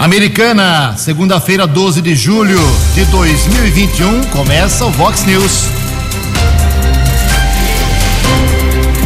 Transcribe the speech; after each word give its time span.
Americana, 0.00 0.94
segunda-feira, 0.96 1.66
12 1.66 2.00
de 2.00 2.14
julho 2.14 2.58
de 2.94 3.04
2021, 3.04 4.24
começa 4.28 4.86
o 4.86 4.90
Vox 4.92 5.26
News. 5.26 5.66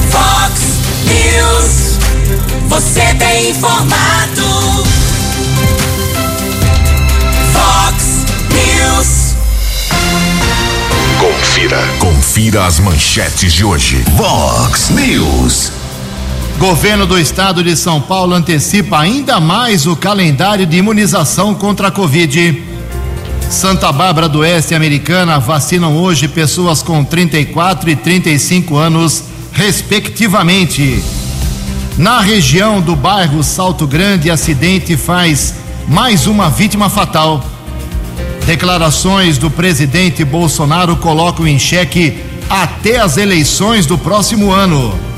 Vox 0.09 0.61
News, 1.03 1.99
você 2.69 3.13
tem 3.19 3.51
informado. 3.51 4.85
Vox 7.53 8.25
News. 8.53 9.35
Confira, 11.19 11.89
confira 11.99 12.67
as 12.67 12.79
manchetes 12.79 13.53
de 13.53 13.65
hoje. 13.65 14.05
Vox 14.17 14.91
News. 14.91 15.73
Governo 16.59 17.05
do 17.05 17.19
estado 17.19 17.65
de 17.65 17.77
São 17.77 18.01
Paulo 18.01 18.33
antecipa 18.33 19.01
ainda 19.01 19.41
mais 19.41 19.87
o 19.87 19.97
calendário 19.97 20.65
de 20.65 20.77
imunização 20.77 21.53
contra 21.55 21.89
a 21.89 21.91
Covid. 21.91 22.63
Santa 23.51 23.91
Bárbara 23.93 24.29
do 24.29 24.39
Oeste 24.39 24.75
Americana 24.75 25.39
vacinam 25.39 25.97
hoje 25.97 26.29
pessoas 26.29 26.81
com 26.81 27.05
34 27.05 27.91
e 27.91 27.97
35 27.97 28.77
anos, 28.77 29.25
respectivamente. 29.53 31.03
Na 31.99 32.21
região 32.21 32.81
do 32.81 32.97
bairro 32.97 33.43
Salto 33.43 33.87
Grande, 33.87 34.31
acidente 34.31 34.97
faz 34.97 35.55
mais 35.89 36.27
uma 36.27 36.49
vítima 36.49 36.89
fatal. 36.89 37.45
Declarações 38.47 39.39
do 39.39 39.51
presidente 39.51 40.25
Bolsonaro 40.25 40.97
colocam 40.97 41.47
em 41.47 41.59
xeque 41.59 42.17
até 42.49 42.99
as 42.99 43.17
eleições 43.17 43.87
do 43.87 43.99
próximo 43.99 44.53
ano. 44.53 45.14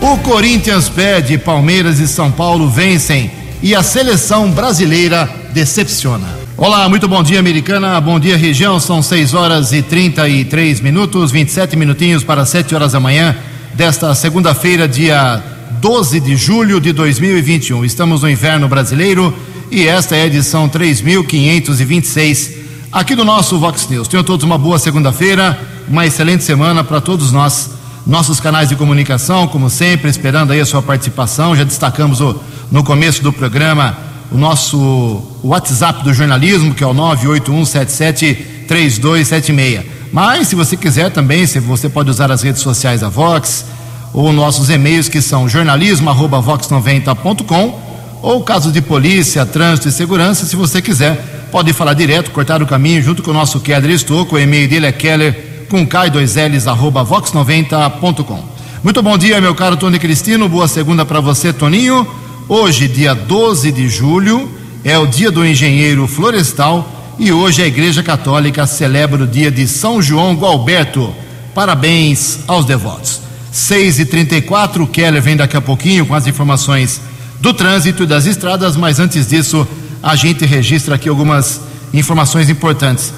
O 0.00 0.18
Corinthians 0.18 0.88
perde, 0.88 1.38
Palmeiras 1.38 1.98
e 1.98 2.06
São 2.06 2.30
Paulo 2.30 2.68
vencem 2.68 3.30
e 3.62 3.74
a 3.74 3.82
seleção 3.82 4.50
brasileira 4.50 5.28
decepciona. 5.52 6.26
Olá, 6.56 6.88
muito 6.88 7.08
bom 7.08 7.22
dia, 7.22 7.40
americana. 7.40 8.00
Bom 8.00 8.20
dia, 8.20 8.36
região. 8.36 8.78
São 8.78 9.02
6 9.02 9.34
horas 9.34 9.72
e 9.72 9.82
33 9.82 10.80
minutos, 10.80 11.30
27 11.32 11.76
minutinhos 11.76 12.22
para 12.22 12.44
7 12.44 12.74
horas 12.74 12.92
da 12.92 13.00
manhã 13.00 13.36
desta 13.74 14.14
segunda-feira, 14.14 14.86
dia 14.86 15.42
12 15.80 16.20
de 16.20 16.36
julho 16.36 16.80
de 16.80 16.92
2021. 16.92 17.84
Estamos 17.84 18.22
no 18.22 18.30
inverno 18.30 18.68
brasileiro 18.68 19.34
e 19.70 19.86
esta 19.86 20.14
é 20.14 20.22
a 20.22 20.26
edição 20.26 20.68
3526 20.68 22.52
aqui 22.92 23.14
do 23.14 23.24
nosso 23.24 23.58
Vox 23.58 23.88
News. 23.88 24.06
Tenham 24.06 24.22
todos 24.22 24.44
uma 24.44 24.56
boa 24.56 24.78
segunda-feira, 24.78 25.58
uma 25.88 26.06
excelente 26.06 26.44
semana 26.44 26.84
para 26.84 27.00
todos 27.00 27.32
nós 27.32 27.70
nossos 28.06 28.38
canais 28.38 28.68
de 28.68 28.76
comunicação, 28.76 29.46
como 29.46 29.70
sempre, 29.70 30.10
esperando 30.10 30.52
aí 30.52 30.60
a 30.60 30.66
sua 30.66 30.82
participação. 30.82 31.56
Já 31.56 31.64
destacamos 31.64 32.20
o, 32.20 32.38
no 32.70 32.84
começo 32.84 33.22
do 33.22 33.32
programa 33.32 33.96
o 34.30 34.36
nosso 34.36 35.22
WhatsApp 35.42 36.02
do 36.02 36.12
jornalismo, 36.12 36.74
que 36.74 36.82
é 36.82 36.86
o 36.86 36.92
981773276. 36.94 39.84
Mas, 40.12 40.48
se 40.48 40.54
você 40.54 40.76
quiser 40.76 41.10
também, 41.10 41.46
você 41.46 41.88
pode 41.88 42.10
usar 42.10 42.30
as 42.32 42.42
redes 42.42 42.60
sociais 42.60 43.00
da 43.00 43.08
Vox, 43.08 43.64
ou 44.12 44.30
nossos 44.32 44.68
e-mails 44.70 45.08
que 45.08 45.22
são 45.22 45.48
jornalismo@vox90.com, 45.48 47.80
ou 48.22 48.42
casos 48.42 48.72
de 48.72 48.80
polícia, 48.80 49.46
trânsito 49.46 49.88
e 49.88 49.92
segurança, 49.92 50.46
se 50.46 50.56
você 50.56 50.82
quiser, 50.82 51.48
pode 51.52 51.72
falar 51.72 51.94
direto, 51.94 52.32
cortar 52.32 52.60
o 52.62 52.66
caminho 52.66 53.00
junto 53.02 53.22
com 53.22 53.30
o 53.30 53.34
nosso 53.34 53.60
Keller 53.60 53.90
Estouco, 53.90 54.34
o 54.36 54.38
e-mail 54.38 54.68
dele 54.68 54.86
é 54.86 54.92
keller 54.92 55.53
com 55.74 55.84
K2Ls, 55.84 56.68
arroba 56.70 57.04
vox90.com. 57.04 58.44
Muito 58.80 59.02
bom 59.02 59.18
dia, 59.18 59.40
meu 59.40 59.56
caro 59.56 59.76
Tony 59.76 59.98
Cristino. 59.98 60.48
Boa 60.48 60.68
segunda 60.68 61.04
para 61.04 61.18
você, 61.18 61.52
Toninho. 61.52 62.06
Hoje, 62.48 62.86
dia 62.86 63.12
12 63.12 63.72
de 63.72 63.88
julho, 63.88 64.48
é 64.84 64.96
o 64.96 65.04
dia 65.04 65.32
do 65.32 65.44
engenheiro 65.44 66.06
florestal 66.06 66.88
e 67.18 67.32
hoje 67.32 67.60
a 67.60 67.66
Igreja 67.66 68.04
Católica 68.04 68.68
celebra 68.68 69.24
o 69.24 69.26
dia 69.26 69.50
de 69.50 69.66
São 69.66 70.00
João 70.00 70.36
Gualberto. 70.36 71.12
Parabéns 71.52 72.38
aos 72.46 72.64
devotos. 72.64 73.20
6 73.50 73.98
e 73.98 74.06
34 74.06 74.84
o 74.84 74.86
Keller 74.86 75.20
vem 75.20 75.36
daqui 75.36 75.56
a 75.56 75.60
pouquinho 75.60 76.06
com 76.06 76.14
as 76.14 76.28
informações 76.28 77.00
do 77.40 77.52
trânsito 77.52 78.04
e 78.04 78.06
das 78.06 78.26
estradas, 78.26 78.76
mas 78.76 79.00
antes 79.00 79.26
disso, 79.26 79.66
a 80.00 80.14
gente 80.14 80.46
registra 80.46 80.94
aqui 80.94 81.08
algumas 81.08 81.60
informações 81.92 82.48
importantes. 82.48 83.12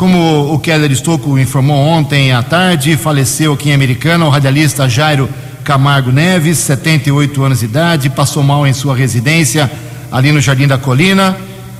Como 0.00 0.54
o 0.54 0.58
Keller 0.58 0.90
Estocco 0.90 1.38
informou 1.38 1.76
ontem 1.76 2.32
à 2.32 2.42
tarde, 2.42 2.96
faleceu 2.96 3.52
aqui 3.52 3.68
em 3.68 3.74
Americana 3.74 4.24
o 4.24 4.30
radialista 4.30 4.88
Jairo 4.88 5.28
Camargo 5.62 6.10
Neves, 6.10 6.56
78 6.56 7.44
anos 7.44 7.58
de 7.58 7.66
idade, 7.66 8.08
passou 8.08 8.42
mal 8.42 8.66
em 8.66 8.72
sua 8.72 8.96
residência 8.96 9.70
ali 10.10 10.32
no 10.32 10.40
Jardim 10.40 10.66
da 10.66 10.78
Colina, 10.78 11.36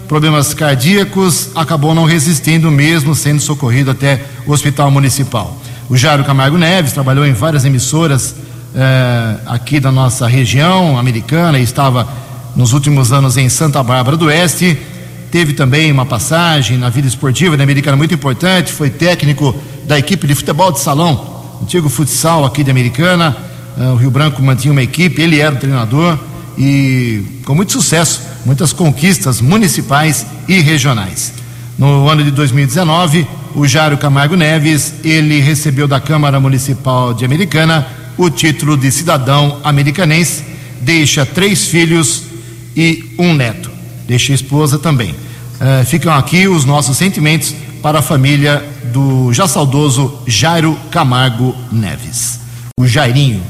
problemas 0.07 0.53
cardíacos, 0.53 1.49
acabou 1.55 1.95
não 1.95 2.05
resistindo 2.05 2.71
mesmo, 2.71 3.15
sendo 3.15 3.41
socorrido 3.41 3.91
até 3.91 4.21
o 4.47 4.53
Hospital 4.53 4.91
Municipal. 4.91 5.57
O 5.89 5.97
Jairo 5.97 6.23
Camargo 6.23 6.59
Neves 6.59 6.93
trabalhou 6.93 7.27
em 7.27 7.33
várias 7.33 7.65
emissoras 7.65 8.37
eh, 8.75 9.37
aqui 9.47 9.81
da 9.81 9.91
nossa 9.91 10.29
região 10.29 10.99
americana 10.99 11.59
e 11.59 11.63
estava 11.63 12.07
nos 12.55 12.75
últimos 12.75 13.15
anos 13.15 13.39
em 13.39 13.49
Santa 13.49 13.83
Bárbara 13.83 14.19
do 14.19 14.27
Oeste 14.27 14.79
teve 15.31 15.53
também 15.53 15.93
uma 15.93 16.05
passagem 16.05 16.77
na 16.77 16.91
vida 16.91 17.07
esportiva 17.07 17.57
da 17.57 17.63
Americana 17.63 17.97
muito 17.97 18.13
importante, 18.13 18.73
foi 18.73 18.91
técnico 18.91 19.55
da 19.87 19.99
equipe 19.99 20.27
de 20.27 20.35
futebol 20.35 20.73
de 20.73 20.81
salão, 20.81 21.59
antigo 21.63 21.89
futsal 21.89 22.45
aqui 22.45 22.65
de 22.65 22.71
Americana. 22.71 23.37
Uh, 23.77 23.93
o 23.93 23.97
Rio 23.97 24.11
Branco 24.11 24.43
mantinha 24.43 24.73
uma 24.73 24.83
equipe, 24.83 25.23
ele 25.23 25.39
era 25.39 25.55
o 25.55 25.59
treinador 25.59 26.19
e 26.59 27.23
com 27.45 27.55
muito 27.55 27.73
sucesso, 27.73 28.23
muitas 28.45 28.73
conquistas 28.73 29.41
municipais 29.41 30.27
e 30.49 30.61
regionais. 30.61 31.33
No 31.79 32.09
ano 32.09 32.25
de 32.25 32.31
2019, 32.33 33.27
o 33.55 33.67
Jário 33.67 33.97
Camargo 33.97 34.37
Neves, 34.37 34.95
ele 35.05 35.41
recebeu 35.41 35.87
da 35.87 36.01
Câmara 36.01 36.41
Municipal 36.41 37.15
de 37.15 37.25
Americana 37.25 37.87
o 38.19 38.29
título 38.29 38.77
de 38.77 38.91
cidadão 38.91 39.61
americanense, 39.65 40.45
deixa 40.81 41.25
três 41.25 41.69
filhos 41.69 42.25
e 42.77 43.15
um 43.19 43.33
neto 43.33 43.70
a 44.15 44.35
esposa 44.35 44.79
também. 44.79 45.11
Uh, 45.13 45.85
ficam 45.85 46.13
aqui 46.13 46.49
os 46.49 46.65
nossos 46.65 46.97
sentimentos 46.97 47.55
para 47.83 47.99
a 47.99 48.03
família 48.03 48.65
do 48.93 49.33
já 49.33 49.47
saudoso 49.47 50.19
Jairo 50.27 50.77
Camargo 50.91 51.55
Neves. 51.71 52.41
O 52.79 52.87
Jairinho. 52.87 53.43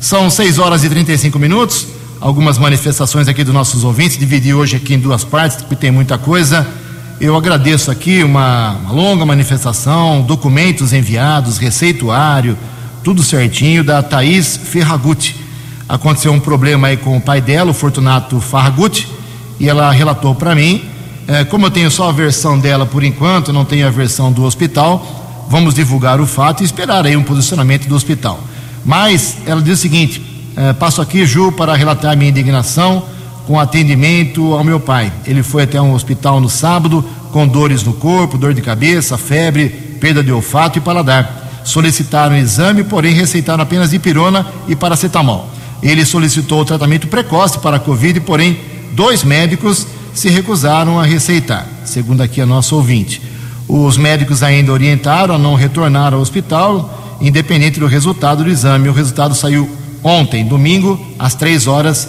São 0.00 0.30
6 0.30 0.58
horas 0.58 0.82
e 0.82 0.88
35 0.88 1.38
minutos. 1.38 1.86
Algumas 2.20 2.58
manifestações 2.58 3.28
aqui 3.28 3.44
dos 3.44 3.54
nossos 3.54 3.84
ouvintes. 3.84 4.18
Dividi 4.18 4.52
hoje 4.52 4.76
aqui 4.76 4.94
em 4.94 4.98
duas 4.98 5.24
partes, 5.24 5.58
porque 5.58 5.76
tem 5.76 5.90
muita 5.90 6.18
coisa. 6.18 6.66
Eu 7.20 7.36
agradeço 7.36 7.90
aqui 7.90 8.22
uma, 8.22 8.72
uma 8.72 8.92
longa 8.92 9.26
manifestação, 9.26 10.22
documentos 10.22 10.92
enviados, 10.92 11.58
receituário, 11.58 12.56
tudo 13.04 13.22
certinho, 13.22 13.84
da 13.84 14.02
Thaís 14.02 14.56
Ferragutti. 14.56 15.36
Aconteceu 15.88 16.32
um 16.32 16.40
problema 16.40 16.88
aí 16.88 16.96
com 16.96 17.16
o 17.16 17.20
pai 17.20 17.40
dela, 17.40 17.72
o 17.72 17.74
Fortunato 17.74 18.40
Farragutti 18.40 19.17
e 19.58 19.68
ela 19.68 19.90
relatou 19.90 20.34
para 20.34 20.54
mim. 20.54 20.84
É, 21.26 21.44
como 21.44 21.66
eu 21.66 21.70
tenho 21.70 21.90
só 21.90 22.08
a 22.08 22.12
versão 22.12 22.58
dela 22.58 22.86
por 22.86 23.04
enquanto, 23.04 23.52
não 23.52 23.64
tenho 23.64 23.86
a 23.86 23.90
versão 23.90 24.32
do 24.32 24.44
hospital, 24.44 25.46
vamos 25.48 25.74
divulgar 25.74 26.20
o 26.20 26.26
fato 26.26 26.62
e 26.62 26.64
esperar 26.64 27.06
aí 27.06 27.16
um 27.16 27.22
posicionamento 27.22 27.86
do 27.86 27.94
hospital. 27.94 28.40
Mas 28.84 29.38
ela 29.46 29.60
diz 29.60 29.78
o 29.78 29.82
seguinte: 29.82 30.22
é, 30.56 30.72
passo 30.72 31.02
aqui, 31.02 31.26
Ju, 31.26 31.52
para 31.52 31.74
relatar 31.74 32.16
minha 32.16 32.30
indignação 32.30 33.04
com 33.46 33.58
atendimento 33.58 34.54
ao 34.54 34.62
meu 34.62 34.78
pai. 34.78 35.12
Ele 35.26 35.42
foi 35.42 35.62
até 35.62 35.80
um 35.80 35.94
hospital 35.94 36.40
no 36.40 36.50
sábado 36.50 37.04
com 37.32 37.46
dores 37.46 37.82
no 37.82 37.94
corpo, 37.94 38.36
dor 38.36 38.52
de 38.52 38.60
cabeça, 38.60 39.16
febre, 39.16 39.68
perda 40.00 40.22
de 40.22 40.32
olfato 40.32 40.78
e 40.78 40.80
paladar. 40.80 41.62
Solicitaram 41.64 42.36
exame, 42.36 42.84
porém 42.84 43.14
receitaram 43.14 43.62
apenas 43.62 43.90
dipirona 43.90 44.46
e 44.66 44.76
paracetamol. 44.76 45.48
Ele 45.82 46.04
solicitou 46.04 46.60
o 46.60 46.64
tratamento 46.64 47.06
precoce 47.06 47.58
para 47.58 47.76
a 47.76 47.80
Covid, 47.80 48.20
porém 48.20 48.58
dois 48.98 49.22
médicos 49.22 49.86
se 50.12 50.28
recusaram 50.28 50.98
a 50.98 51.04
receitar, 51.04 51.64
segundo 51.84 52.20
aqui 52.20 52.40
a 52.40 52.46
nossa 52.46 52.74
ouvinte. 52.74 53.22
Os 53.68 53.96
médicos 53.96 54.42
ainda 54.42 54.72
orientaram 54.72 55.36
a 55.36 55.38
não 55.38 55.54
retornar 55.54 56.12
ao 56.12 56.20
hospital, 56.20 57.16
independente 57.20 57.78
do 57.78 57.86
resultado 57.86 58.42
do 58.42 58.50
exame. 58.50 58.88
O 58.88 58.92
resultado 58.92 59.36
saiu 59.36 59.70
ontem, 60.02 60.44
domingo, 60.44 61.00
às 61.16 61.36
três 61.36 61.68
horas, 61.68 62.08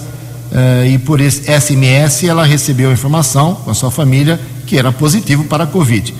eh, 0.51 0.93
e 0.93 0.97
por 0.97 1.21
SMS 1.21 2.23
ela 2.23 2.43
recebeu 2.43 2.89
a 2.89 2.93
informação 2.93 3.53
com 3.53 3.69
a 3.69 3.75
sua 3.75 3.91
família 3.91 4.39
que 4.65 4.75
era 4.75 4.91
positivo 4.91 5.43
para 5.43 5.65
a 5.65 5.67
Covid. 5.67 6.11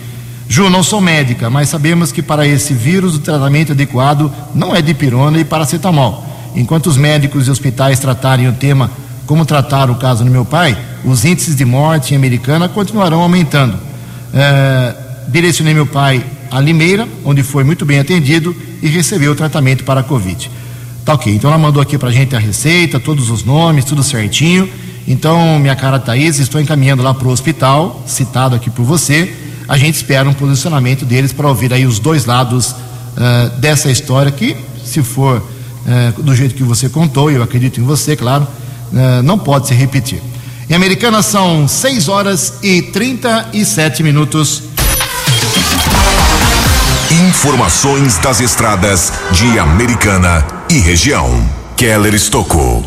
Ju, 0.48 0.70
não 0.70 0.84
sou 0.84 1.02
médica, 1.02 1.50
mas 1.50 1.70
sabemos 1.70 2.12
que 2.12 2.22
para 2.22 2.46
esse 2.46 2.76
vírus 2.76 3.16
o 3.16 3.20
tratamento 3.20 3.72
adequado 3.72 4.32
não 4.54 4.76
é 4.76 4.84
de 4.84 4.94
pirona 4.94 5.40
e 5.40 5.44
paracetamol. 5.44 6.24
Enquanto 6.56 6.86
os 6.88 6.98
médicos 6.98 7.48
e 7.48 7.52
hospitais 7.52 8.00
tratarem 8.00 8.48
o 8.48 8.54
tema 8.54 8.92
como 9.30 9.46
tratar 9.46 9.92
o 9.92 9.96
caso 9.96 10.24
do 10.24 10.32
meu 10.32 10.44
pai, 10.44 10.76
os 11.06 11.24
índices 11.24 11.56
de 11.56 11.64
morte 11.64 12.16
em 12.16 12.18
Americana 12.18 12.68
continuarão 12.68 13.22
aumentando. 13.22 13.78
É, 14.34 14.96
direcionei 15.28 15.72
meu 15.72 15.86
pai 15.86 16.26
a 16.50 16.60
Limeira, 16.60 17.08
onde 17.24 17.44
foi 17.44 17.64
muito 17.64 17.86
bem 17.86 18.00
atendido 18.00 18.56
e 18.82 18.88
recebeu 18.88 19.34
o 19.34 19.36
tratamento 19.36 19.84
para 19.84 20.00
a 20.00 20.04
Covid. 20.04 20.50
Tá 21.06 21.14
ok, 21.14 21.32
então 21.32 21.48
ela 21.52 21.60
mandou 21.60 21.80
aqui 21.80 21.96
para 21.96 22.10
a 22.10 22.12
gente 22.12 22.36
a 22.36 22.40
receita, 22.40 23.00
todos 23.00 23.30
os 23.30 23.44
nomes, 23.44 23.86
tudo 23.86 24.02
certinho. 24.02 24.68
Então, 25.08 25.60
minha 25.60 25.76
cara 25.76 26.00
Thaís, 26.00 26.40
estou 26.40 26.60
encaminhando 26.60 27.04
lá 27.04 27.14
para 27.14 27.28
o 27.28 27.32
hospital, 27.32 28.02
citado 28.08 28.56
aqui 28.56 28.72
por 28.72 28.84
você. 28.84 29.32
A 29.68 29.78
gente 29.78 29.94
espera 29.94 30.28
um 30.28 30.34
posicionamento 30.34 31.06
deles 31.06 31.32
para 31.32 31.48
ouvir 31.48 31.72
aí 31.72 31.86
os 31.86 32.00
dois 32.00 32.26
lados 32.26 32.72
uh, 32.72 33.60
dessa 33.60 33.92
história 33.92 34.32
que, 34.32 34.58
se 34.84 35.04
for 35.04 35.38
uh, 35.38 36.24
do 36.24 36.36
jeito 36.36 36.56
que 36.56 36.64
você 36.64 36.90
contou, 36.90 37.30
eu 37.30 37.44
acredito 37.44 37.80
em 37.80 37.84
você, 37.84 38.16
claro, 38.16 38.48
não 39.24 39.38
pode 39.38 39.68
se 39.68 39.74
repetir. 39.74 40.22
Em 40.70 40.76
Americana 40.76 41.22
são 41.22 41.68
6 41.68 42.08
horas 42.08 42.60
e 42.62 42.82
37 42.82 44.04
minutos. 44.04 44.64
Informações 47.28 48.18
das 48.20 48.40
estradas 48.40 49.12
de 49.32 49.58
Americana 49.58 50.46
e 50.70 50.78
região. 50.78 51.28
Keller 51.76 52.14
Estocou. 52.14 52.84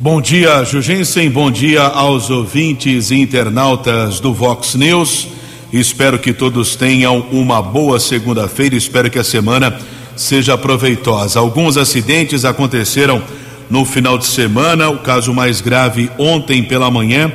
Bom 0.00 0.20
dia, 0.20 0.64
Jugensen. 0.64 1.30
Bom 1.30 1.50
dia 1.50 1.82
aos 1.82 2.30
ouvintes 2.30 3.10
e 3.10 3.16
internautas 3.16 4.18
do 4.18 4.32
Vox 4.32 4.74
News. 4.74 5.28
Espero 5.72 6.18
que 6.18 6.32
todos 6.32 6.76
tenham 6.76 7.26
uma 7.30 7.60
boa 7.60 8.00
segunda-feira. 8.00 8.74
Espero 8.74 9.10
que 9.10 9.18
a 9.18 9.24
semana 9.24 9.78
seja 10.16 10.56
proveitosa. 10.56 11.38
Alguns 11.38 11.76
acidentes 11.76 12.44
aconteceram 12.44 13.22
no 13.72 13.86
final 13.86 14.18
de 14.18 14.26
semana. 14.26 14.90
O 14.90 14.98
caso 14.98 15.32
mais 15.32 15.62
grave 15.62 16.10
ontem 16.18 16.62
pela 16.62 16.90
manhã, 16.90 17.32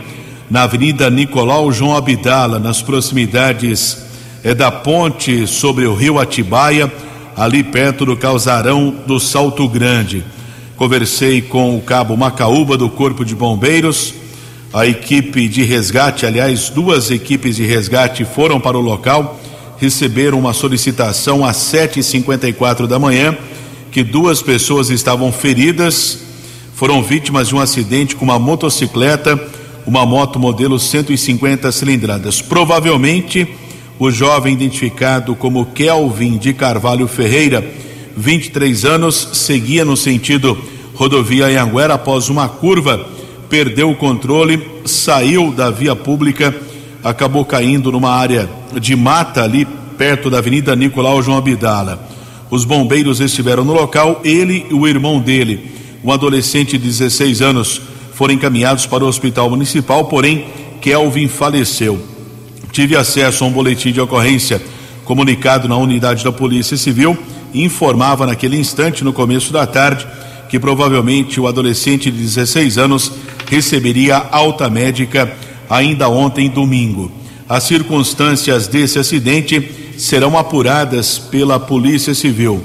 na 0.48 0.64
Avenida 0.64 1.10
Nicolau 1.10 1.72
João 1.72 1.98
Abdala, 1.98 2.60
nas 2.60 2.80
proximidades 2.80 4.06
é, 4.44 4.54
da 4.54 4.72
ponte 4.72 5.48
sobre 5.48 5.88
o 5.88 5.96
rio 5.96 6.20
Atibaia, 6.20 6.94
ali 7.36 7.64
perto 7.64 8.06
do 8.06 8.16
Calzarão 8.16 8.96
do 9.08 9.20
Salto 9.20 9.68
Grande. 9.68 10.24
Conversei 10.76 11.42
com 11.42 11.76
o 11.76 11.82
cabo 11.82 12.16
Macaúba 12.16 12.78
do 12.78 12.88
Corpo 12.88 13.26
de 13.26 13.34
Bombeiros. 13.34 14.14
A 14.72 14.86
equipe 14.86 15.48
de 15.48 15.64
resgate, 15.64 16.24
aliás, 16.24 16.70
duas 16.70 17.10
equipes 17.10 17.56
de 17.56 17.66
resgate 17.66 18.24
foram 18.24 18.60
para 18.60 18.78
o 18.78 18.82
local, 18.82 19.40
receberam 19.80 20.38
uma 20.38 20.54
solicitação 20.54 21.44
às 21.44 21.58
7h54 21.58 22.86
da 22.86 23.00
manhã 23.00 23.36
que 23.92 24.04
duas 24.04 24.44
pessoas 24.44 24.92
estavam 24.92 25.32
feridas, 25.32 26.27
foram 26.78 27.02
vítimas 27.02 27.48
de 27.48 27.56
um 27.56 27.60
acidente 27.60 28.16
com 28.16 28.24
uma 28.24 28.38
motocicleta, 28.38 29.36
uma 29.84 30.06
moto 30.06 30.40
modelo 30.40 30.78
150 30.78 31.72
cilindradas. 31.72 32.40
Provavelmente, 32.40 33.48
o 33.98 34.12
jovem 34.12 34.54
identificado 34.54 35.36
como 35.36 35.66
Kelvin 35.66 36.38
de 36.38 36.54
Carvalho 36.54 37.08
Ferreira 37.08 37.68
23 38.16 38.86
anos, 38.86 39.30
seguia 39.34 39.84
no 39.84 39.98
sentido 39.98 40.56
rodovia 40.94 41.48
Anhanguera 41.48 41.96
após 41.96 42.30
uma 42.30 42.48
curva, 42.48 43.08
perdeu 43.50 43.90
o 43.90 43.96
controle, 43.96 44.64
saiu 44.86 45.52
da 45.52 45.72
via 45.72 45.96
pública, 45.96 46.56
acabou 47.04 47.44
caindo 47.44 47.92
numa 47.92 48.12
área 48.12 48.48
de 48.80 48.96
mata 48.96 49.44
ali 49.44 49.68
perto 49.98 50.30
da 50.30 50.38
Avenida 50.38 50.76
Nicolau 50.76 51.24
João 51.24 51.40
Abdala. 51.40 52.08
Os 52.52 52.66
bombeiros 52.66 53.20
estiveram 53.20 53.66
no 53.66 53.74
local, 53.74 54.22
ele 54.24 54.68
e 54.70 54.76
o 54.76 54.88
irmão 54.88 55.20
dele, 55.20 55.72
um 56.04 56.12
adolescente 56.12 56.78
de 56.78 56.86
16 56.86 57.42
anos, 57.42 57.82
foram 58.14 58.34
encaminhados 58.34 58.86
para 58.86 59.04
o 59.04 59.08
hospital 59.08 59.50
municipal, 59.50 60.06
porém 60.06 60.46
Kelvin 60.82 61.28
faleceu. 61.28 62.00
Tive 62.72 62.96
acesso 62.96 63.44
a 63.44 63.48
um 63.48 63.52
boletim 63.52 63.92
de 63.92 64.02
ocorrência 64.02 64.62
comunicado 65.06 65.68
na 65.68 65.78
unidade 65.78 66.24
da 66.24 66.32
Polícia 66.32 66.76
Civil 66.76 67.18
informava 67.54 68.26
naquele 68.26 68.58
instante, 68.58 69.04
no 69.04 69.14
começo 69.14 69.52
da 69.54 69.66
tarde, 69.66 70.08
que 70.50 70.60
provavelmente 70.60 71.40
o 71.40 71.48
adolescente 71.48 72.12
de 72.12 72.18
16 72.18 72.78
anos 72.78 73.12
receberia 73.50 74.18
alta 74.32 74.70
médica 74.70 75.32
ainda 75.70 76.10
ontem, 76.10 76.50
domingo. 76.50 77.12
As 77.48 77.64
circunstâncias 77.64 78.68
desse 78.68 79.00
acidente 79.00 79.72
serão 79.98 80.38
apuradas 80.38 81.18
pela 81.18 81.60
Polícia 81.60 82.14
Civil. 82.14 82.64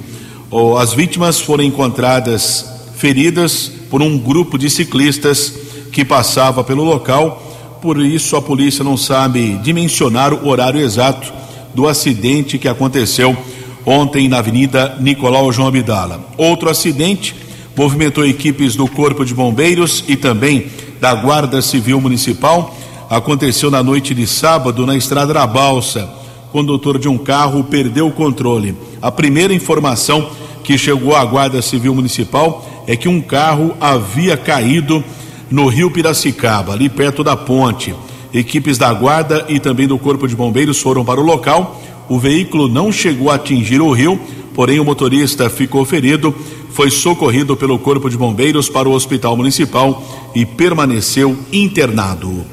As 0.79 0.93
vítimas 0.93 1.41
foram 1.41 1.65
encontradas 1.65 2.67
feridas 3.03 3.69
por 3.91 4.01
um 4.01 4.17
grupo 4.17 4.57
de 4.57 4.71
ciclistas 4.71 5.53
que 5.91 6.05
passava 6.05 6.63
pelo 6.63 6.85
local, 6.85 7.43
por 7.83 8.01
isso 8.01 8.37
a 8.37 8.41
polícia 8.41 8.85
não 8.85 8.97
sabe 8.97 9.59
dimensionar 9.61 10.33
o 10.33 10.47
horário 10.47 10.81
exato 10.81 11.33
do 11.75 11.89
acidente 11.89 12.59
que 12.59 12.69
aconteceu 12.69 13.37
ontem 13.85 14.29
na 14.29 14.39
Avenida 14.39 14.97
Nicolau 15.01 15.53
João 15.53 15.67
Abdala. 15.67 16.25
Outro 16.39 16.71
acidente 16.71 17.35
movimentou 17.77 18.25
equipes 18.25 18.77
do 18.77 18.87
Corpo 18.87 19.25
de 19.25 19.35
Bombeiros 19.35 20.05
e 20.07 20.15
também 20.15 20.67
da 21.01 21.13
Guarda 21.13 21.61
Civil 21.61 22.01
Municipal. 22.01 22.73
Aconteceu 23.11 23.69
na 23.69 23.83
noite 23.83 24.15
de 24.15 24.29
sábado 24.29 24.87
na 24.87 24.97
Estrada 24.97 25.35
da 25.35 25.45
Balsa. 25.45 26.09
O 26.51 26.53
condutor 26.53 27.01
de 27.01 27.09
um 27.09 27.19
carro 27.19 27.65
perdeu 27.65 28.07
o 28.07 28.13
controle. 28.13 28.77
A 29.03 29.11
primeira 29.11 29.53
informação 29.53 30.31
que 30.63 30.79
chegou 30.79 31.17
à 31.17 31.25
Guarda 31.25 31.61
Civil 31.61 31.97
Municipal 31.97 32.65
é 32.87 32.97
que 32.97 33.09
um 33.09 33.21
carro 33.21 33.77
havia 33.81 34.37
caído 34.37 35.03
no 35.51 35.69
Rio 35.69 35.91
Piracicaba, 35.91 36.73
ali 36.73 36.89
perto 36.89 37.23
da 37.23 37.37
ponte. 37.37 37.95
Equipes 38.33 38.79
da 38.79 38.93
Guarda 38.93 39.45
e 39.49 39.61
também 39.61 39.87
do 39.87 39.99
Corpo 39.99 40.27
de 40.27 40.35
Bombeiros 40.35 40.81
foram 40.81 41.05
para 41.05 41.21
o 41.21 41.25
local 41.25 41.81
o 42.09 42.19
veículo 42.19 42.69
não 42.69 42.93
chegou 42.93 43.31
a 43.31 43.37
atingir 43.37 43.81
o 43.81 43.91
rio, 43.91 44.21
porém 44.55 44.79
o 44.79 44.85
motorista 44.85 45.49
ficou 45.49 45.83
ferido, 45.85 46.35
foi 46.71 46.91
socorrido 46.91 47.57
pelo 47.57 47.79
Corpo 47.79 48.11
de 48.11 48.19
Bombeiros 48.19 48.69
para 48.69 48.89
o 48.89 48.93
Hospital 48.93 49.37
Municipal 49.37 50.31
e 50.35 50.45
permaneceu 50.45 51.37
internado. 51.51 52.45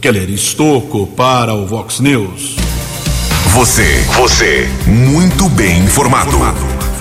Keller 0.00 0.28
Estocco 0.30 1.06
para 1.06 1.54
o 1.54 1.66
Vox 1.66 2.00
News. 2.00 2.56
Você, 3.52 4.04
você, 4.16 4.68
muito 4.86 5.48
bem 5.48 5.84
informado. 5.84 6.36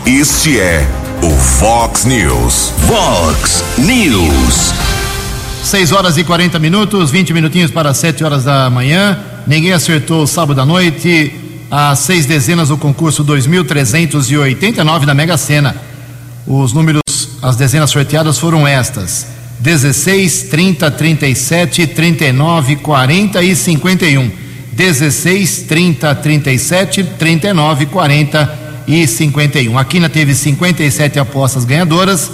Este 0.06 0.60
é 0.60 0.88
o 1.24 1.30
Vox 1.30 2.04
News. 2.04 2.74
Vox 2.80 3.64
News. 3.78 4.74
6 5.64 5.94
horas 5.94 6.18
e 6.18 6.24
40 6.24 6.60
minutos, 6.60 7.12
20 7.12 7.34
minutinhos 7.34 7.72
para 7.72 7.94
7 7.94 8.26
horas 8.26 8.44
da 8.44 8.70
manhã. 8.70 9.18
Ninguém 9.48 9.72
acertou 9.72 10.28
sábado 10.28 10.60
à 10.60 10.66
noite 10.66 11.34
as 11.72 12.00
seis 12.00 12.26
dezenas 12.26 12.68
do 12.68 12.78
concurso 12.78 13.24
2.389 13.24 15.06
da 15.06 15.14
Mega 15.14 15.38
Sena. 15.38 15.74
Os 16.46 16.74
números, 16.74 17.02
as 17.42 17.56
dezenas 17.56 17.90
sorteadas 17.90 18.38
foram 18.38 18.68
estas: 18.68 19.26
16, 19.62 20.44
30, 20.50 20.92
37, 20.92 21.88
39, 21.88 22.76
40 22.78 23.42
e 23.42 23.56
51. 23.56 24.30
16, 24.74 25.60
30, 25.70 26.16
37, 26.16 27.04
39, 27.18 27.86
40 27.86 28.63
e 28.88 29.08
51. 29.08 29.78
A 29.78 29.86
Quina 29.86 30.10
teve 30.10 30.36
57 30.36 31.20
apostas 31.20 31.66
ganhadoras, 31.66 32.32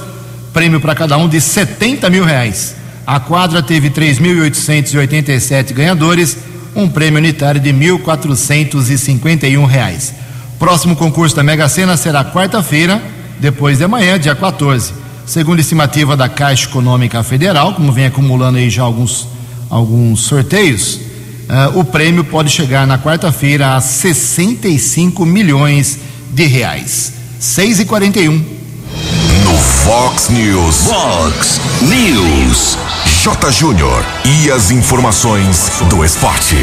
prêmio 0.53 0.79
para 0.79 0.95
cada 0.95 1.17
um 1.17 1.27
de 1.27 1.39
70 1.39 2.09
mil 2.09 2.23
reais. 2.23 2.75
A 3.05 3.19
quadra 3.19 3.61
teve 3.61 3.89
3.887 3.89 5.73
ganhadores 5.73 6.37
um 6.75 6.87
prêmio 6.87 7.19
unitário 7.19 7.59
de 7.59 7.71
1.451 7.73 9.65
reais. 9.65 10.13
Próximo 10.57 10.95
concurso 10.95 11.35
da 11.35 11.43
Mega 11.43 11.67
Sena 11.67 11.97
será 11.97 12.23
quarta-feira, 12.23 13.01
depois 13.39 13.77
de 13.77 13.83
amanhã, 13.83 14.19
dia 14.19 14.35
14. 14.35 14.93
Segundo 15.25 15.59
estimativa 15.59 16.17
da 16.17 16.27
Caixa 16.27 16.67
Econômica 16.67 17.23
Federal, 17.23 17.73
como 17.73 17.91
vem 17.91 18.05
acumulando 18.05 18.57
aí 18.57 18.69
já 18.69 18.83
alguns, 18.83 19.27
alguns 19.69 20.21
sorteios, 20.21 20.95
uh, 20.95 21.79
o 21.79 21.85
prêmio 21.85 22.23
pode 22.23 22.49
chegar 22.49 22.85
na 22.87 22.97
quarta-feira 22.97 23.75
a 23.75 23.81
65 23.81 25.25
milhões 25.25 25.99
de 26.29 26.45
reais. 26.45 27.13
6 27.39 27.79
e 27.79 27.85
41 27.85 28.31
No 28.33 29.57
Fox 29.57 30.29
News. 30.29 30.87
Fox 30.87 31.61
News. 31.81 32.77
J. 33.23 33.51
Júnior 33.51 34.05
e 34.25 34.51
as 34.51 34.71
informações 34.71 35.71
do 35.89 36.03
esporte. 36.05 36.55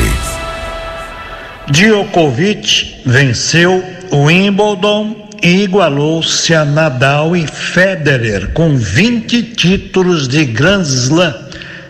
Djokovic 1.71 3.03
venceu 3.05 3.83
o 4.11 4.25
Wimbledon 4.25 5.29
e 5.43 5.63
igualou-se 5.63 6.55
a 6.55 6.65
Nadal 6.65 7.37
e 7.37 7.47
Federer 7.47 8.53
com 8.53 8.77
20 8.77 9.43
títulos 9.43 10.29
de 10.29 10.45
Grand 10.45 10.83
Slam, 10.83 11.35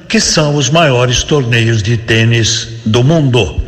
que 0.08 0.18
são 0.18 0.56
os 0.56 0.70
maiores 0.70 1.22
torneios 1.22 1.82
de 1.82 1.96
tênis 1.96 2.68
do 2.84 3.04
mundo. 3.04 3.65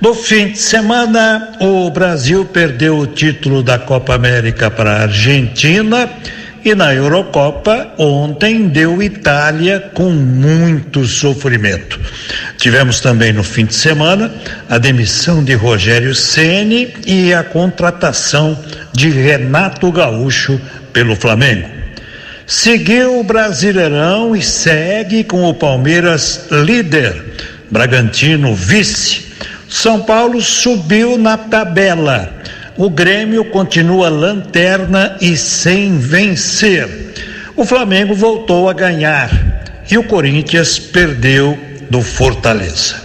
No 0.00 0.14
fim 0.14 0.52
de 0.52 0.58
semana, 0.58 1.54
o 1.60 1.90
Brasil 1.90 2.44
perdeu 2.44 2.98
o 2.98 3.06
título 3.06 3.64
da 3.64 3.80
Copa 3.80 4.14
América 4.14 4.70
para 4.70 4.92
a 4.92 5.02
Argentina 5.02 6.08
e 6.64 6.72
na 6.72 6.94
Eurocopa, 6.94 7.94
ontem 7.98 8.68
deu 8.68 9.02
Itália 9.02 9.90
com 9.94 10.10
muito 10.10 11.04
sofrimento. 11.04 11.98
Tivemos 12.56 13.00
também 13.00 13.32
no 13.32 13.42
fim 13.42 13.64
de 13.64 13.74
semana 13.74 14.32
a 14.70 14.78
demissão 14.78 15.42
de 15.42 15.54
Rogério 15.54 16.14
Ceni 16.14 16.94
e 17.04 17.34
a 17.34 17.42
contratação 17.42 18.56
de 18.92 19.10
Renato 19.10 19.90
Gaúcho 19.90 20.60
pelo 20.92 21.16
Flamengo. 21.16 21.68
Seguiu 22.46 23.18
o 23.18 23.24
Brasileirão 23.24 24.36
e 24.36 24.42
segue 24.42 25.24
com 25.24 25.42
o 25.42 25.54
Palmeiras 25.54 26.46
líder, 26.52 27.20
Bragantino 27.68 28.54
vice. 28.54 29.27
São 29.68 30.00
Paulo 30.02 30.40
subiu 30.40 31.18
na 31.18 31.36
tabela. 31.36 32.32
O 32.76 32.88
Grêmio 32.88 33.44
continua 33.46 34.08
lanterna 34.08 35.16
e 35.20 35.36
sem 35.36 35.98
vencer. 35.98 36.88
O 37.54 37.64
Flamengo 37.64 38.14
voltou 38.14 38.68
a 38.68 38.72
ganhar 38.72 39.30
e 39.90 39.98
o 39.98 40.04
Corinthians 40.04 40.78
perdeu 40.78 41.58
do 41.90 42.02
Fortaleza. 42.02 42.96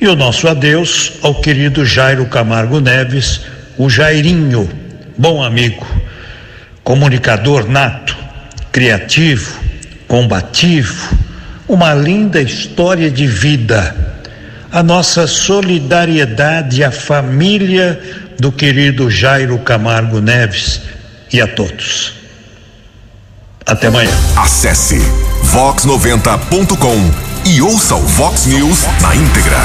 E 0.00 0.06
o 0.06 0.14
nosso 0.14 0.46
adeus 0.46 1.14
ao 1.22 1.34
querido 1.40 1.84
Jairo 1.84 2.24
Camargo 2.26 2.80
Neves, 2.80 3.40
o 3.76 3.90
Jairinho, 3.90 4.70
bom 5.16 5.42
amigo, 5.42 5.86
comunicador 6.84 7.68
nato, 7.68 8.16
criativo, 8.70 9.58
combativo, 10.06 11.16
uma 11.66 11.92
linda 11.92 12.40
história 12.40 13.10
de 13.10 13.26
vida. 13.26 14.17
A 14.70 14.82
nossa 14.82 15.26
solidariedade 15.26 16.84
à 16.84 16.90
família 16.90 18.00
do 18.38 18.52
querido 18.52 19.10
Jairo 19.10 19.58
Camargo 19.60 20.20
Neves 20.20 20.82
e 21.32 21.40
a 21.40 21.46
todos. 21.46 22.12
Até 23.64 23.86
amanhã. 23.86 24.10
Acesse 24.36 24.98
vox90.com 25.52 27.48
e 27.48 27.62
ouça 27.62 27.94
o 27.94 28.06
Vox 28.06 28.46
News 28.46 28.84
na 29.00 29.16
íntegra. 29.16 29.58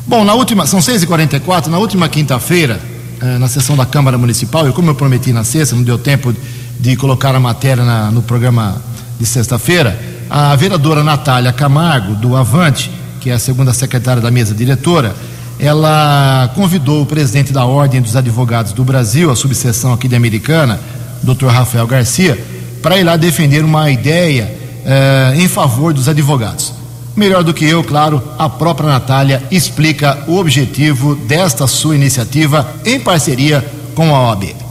Bom, 0.06 0.24
na 0.24 0.34
última, 0.34 0.66
são 0.66 0.80
6h44, 0.80 1.68
na 1.68 1.78
última 1.78 2.08
quinta-feira, 2.08 2.80
eh, 3.20 3.38
na 3.38 3.48
sessão 3.48 3.76
da 3.76 3.86
Câmara 3.86 4.18
Municipal, 4.18 4.68
e 4.68 4.72
como 4.72 4.90
eu 4.90 4.94
prometi 4.94 5.32
na 5.32 5.44
sexta, 5.44 5.74
não 5.74 5.82
deu 5.82 5.96
tempo 5.96 6.34
de 6.80 6.96
colocar 6.96 7.34
a 7.34 7.40
matéria 7.40 7.84
na, 7.84 8.10
no 8.10 8.22
programa 8.22 8.80
de 9.18 9.26
sexta-feira, 9.26 9.98
a 10.28 10.54
vereadora 10.56 11.04
Natália 11.04 11.52
Camargo, 11.52 12.14
do 12.14 12.36
Avante, 12.36 12.90
que 13.20 13.30
é 13.30 13.34
a 13.34 13.38
segunda 13.38 13.72
secretária 13.72 14.20
da 14.20 14.30
mesa 14.30 14.54
diretora, 14.54 15.14
ela 15.58 16.50
convidou 16.54 17.02
o 17.02 17.06
presidente 17.06 17.52
da 17.52 17.64
Ordem 17.64 18.02
dos 18.02 18.16
Advogados 18.16 18.72
do 18.72 18.84
Brasil, 18.84 19.30
a 19.30 19.36
subseção 19.36 19.92
aqui 19.92 20.08
de 20.08 20.16
Americana, 20.16 20.80
Dr. 21.22 21.46
Rafael 21.46 21.86
Garcia, 21.86 22.42
para 22.82 22.98
ir 22.98 23.04
lá 23.04 23.16
defender 23.16 23.64
uma 23.64 23.90
ideia 23.90 24.52
eh, 24.84 25.34
em 25.36 25.46
favor 25.46 25.94
dos 25.94 26.08
advogados. 26.08 26.72
Melhor 27.14 27.44
do 27.44 27.54
que 27.54 27.64
eu, 27.64 27.84
claro, 27.84 28.22
a 28.38 28.48
própria 28.48 28.88
Natália 28.88 29.42
explica 29.50 30.24
o 30.26 30.38
objetivo 30.38 31.14
desta 31.14 31.66
sua 31.66 31.94
iniciativa 31.94 32.66
em 32.84 32.98
parceria 32.98 33.64
com 33.94 34.14
a 34.14 34.30
OAB. 34.30 34.61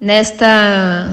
Nesta 0.00 1.10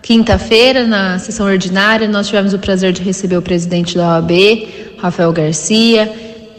quinta-feira, 0.00 0.86
na 0.86 1.18
sessão 1.18 1.44
ordinária, 1.44 2.06
nós 2.06 2.28
tivemos 2.28 2.54
o 2.54 2.58
prazer 2.58 2.92
de 2.92 3.02
receber 3.02 3.36
o 3.36 3.42
presidente 3.42 3.96
da 3.96 4.14
OAB, 4.14 4.68
Rafael 4.96 5.32
Garcia, 5.32 6.08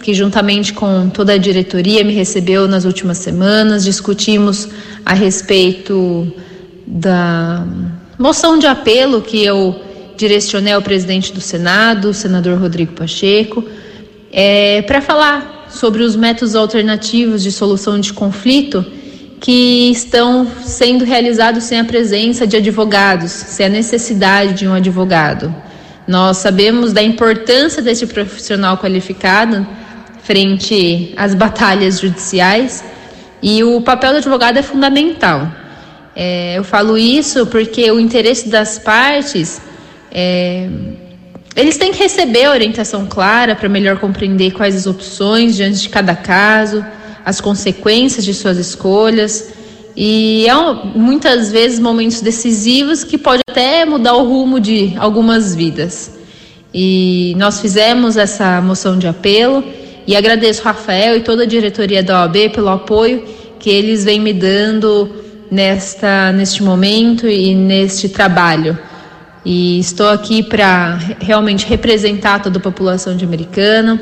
que 0.04 0.14
juntamente 0.14 0.74
com 0.74 1.08
toda 1.08 1.32
a 1.32 1.38
diretoria 1.38 2.04
me 2.04 2.12
recebeu 2.12 2.68
nas 2.68 2.84
últimas 2.84 3.20
semanas. 3.20 3.86
Discutimos 3.86 4.68
a 5.06 5.14
respeito 5.14 6.30
da 6.86 7.66
moção 8.20 8.60
de 8.60 8.68
apelo 8.68 9.22
que 9.22 9.42
eu 9.42 9.74
direcionei 10.18 10.74
ao 10.74 10.82
presidente 10.82 11.32
do 11.32 11.40
Senado, 11.40 12.10
o 12.10 12.14
senador 12.14 12.60
Rodrigo 12.60 12.92
Pacheco, 12.92 13.64
é, 14.34 14.82
para 14.82 15.00
falar 15.00 15.68
sobre 15.70 16.04
os 16.04 16.14
métodos 16.18 16.56
alternativos 16.56 17.42
de 17.42 17.54
solução 17.54 17.98
de 18.02 18.12
conflito 18.12 18.86
que 19.40 19.92
estão 19.92 20.48
sendo 20.64 21.06
realizados 21.06 21.64
sem 21.64 21.80
a 21.80 21.86
presença 21.86 22.48
de 22.48 22.58
advogados, 22.58 23.32
sem 23.32 23.66
a 23.66 23.70
necessidade 23.70 24.54
de 24.54 24.68
um 24.68 24.74
advogado. 24.74 25.54
Nós 26.08 26.38
sabemos 26.38 26.94
da 26.94 27.04
importância 27.04 27.82
desse 27.82 28.08
profissional 28.08 28.78
qualificado 28.78 29.68
frente 30.24 31.14
às 31.16 31.36
batalhas 31.36 32.00
judiciais 32.00 32.84
e 33.42 33.64
o 33.64 33.82
papel 33.82 34.12
do 34.12 34.18
advogado 34.18 34.58
é 34.58 34.64
fundamental. 34.64 35.52
É, 36.16 36.58
eu 36.58 36.64
falo 36.64 36.98
isso 36.98 37.46
porque 37.48 37.92
o 37.92 38.00
interesse 38.00 38.50
das 38.50 38.80
partes 38.80 39.62
é, 40.12 40.68
eles 41.56 41.78
têm 41.78 41.92
que 41.92 42.00
receber 42.00 42.48
orientação 42.48 43.08
clara 43.08 43.56
para 43.56 43.68
melhor 43.68 44.00
compreender 44.00 44.52
quais 44.52 44.76
as 44.76 44.86
opções 44.86 45.56
diante 45.56 45.82
de 45.82 45.90
cada 45.90 46.16
caso, 46.16 46.86
as 47.28 47.42
consequências 47.42 48.24
de 48.24 48.34
suas 48.34 48.58
escolhas. 48.58 49.50
E 49.98 50.48
é 50.48 50.54
muitas 50.98 51.52
vezes 51.52 51.78
momentos 51.78 52.22
decisivos 52.22 53.04
que 53.04 53.18
pode 53.18 53.42
até 53.50 53.84
mudar 53.84 54.14
o 54.14 54.24
rumo 54.24 54.62
de 54.62 54.94
algumas 54.98 55.54
vidas. 55.54 56.18
E 56.74 57.36
nós 57.38 57.60
fizemos 57.60 58.16
essa 58.16 58.62
moção 58.62 58.98
de 58.98 59.08
apelo 59.08 59.62
e 60.08 60.16
agradeço 60.16 60.64
Rafael 60.64 61.18
e 61.18 61.22
toda 61.22 61.44
a 61.44 61.46
diretoria 61.46 62.02
da 62.02 62.22
OAB 62.22 62.50
pelo 62.54 62.70
apoio 62.70 63.26
que 63.60 63.70
eles 63.70 64.06
vêm 64.06 64.22
me 64.22 64.32
dando 64.32 65.10
nesta, 65.52 66.32
neste 66.32 66.64
momento 66.64 67.28
e 67.28 67.54
neste 67.54 68.08
trabalho. 68.08 68.80
E 69.44 69.80
estou 69.80 70.08
aqui 70.08 70.42
para 70.42 70.98
realmente 71.20 71.66
representar 71.66 72.42
toda 72.42 72.58
a 72.58 72.62
população 72.62 73.18
de 73.18 73.26
Americana 73.26 74.00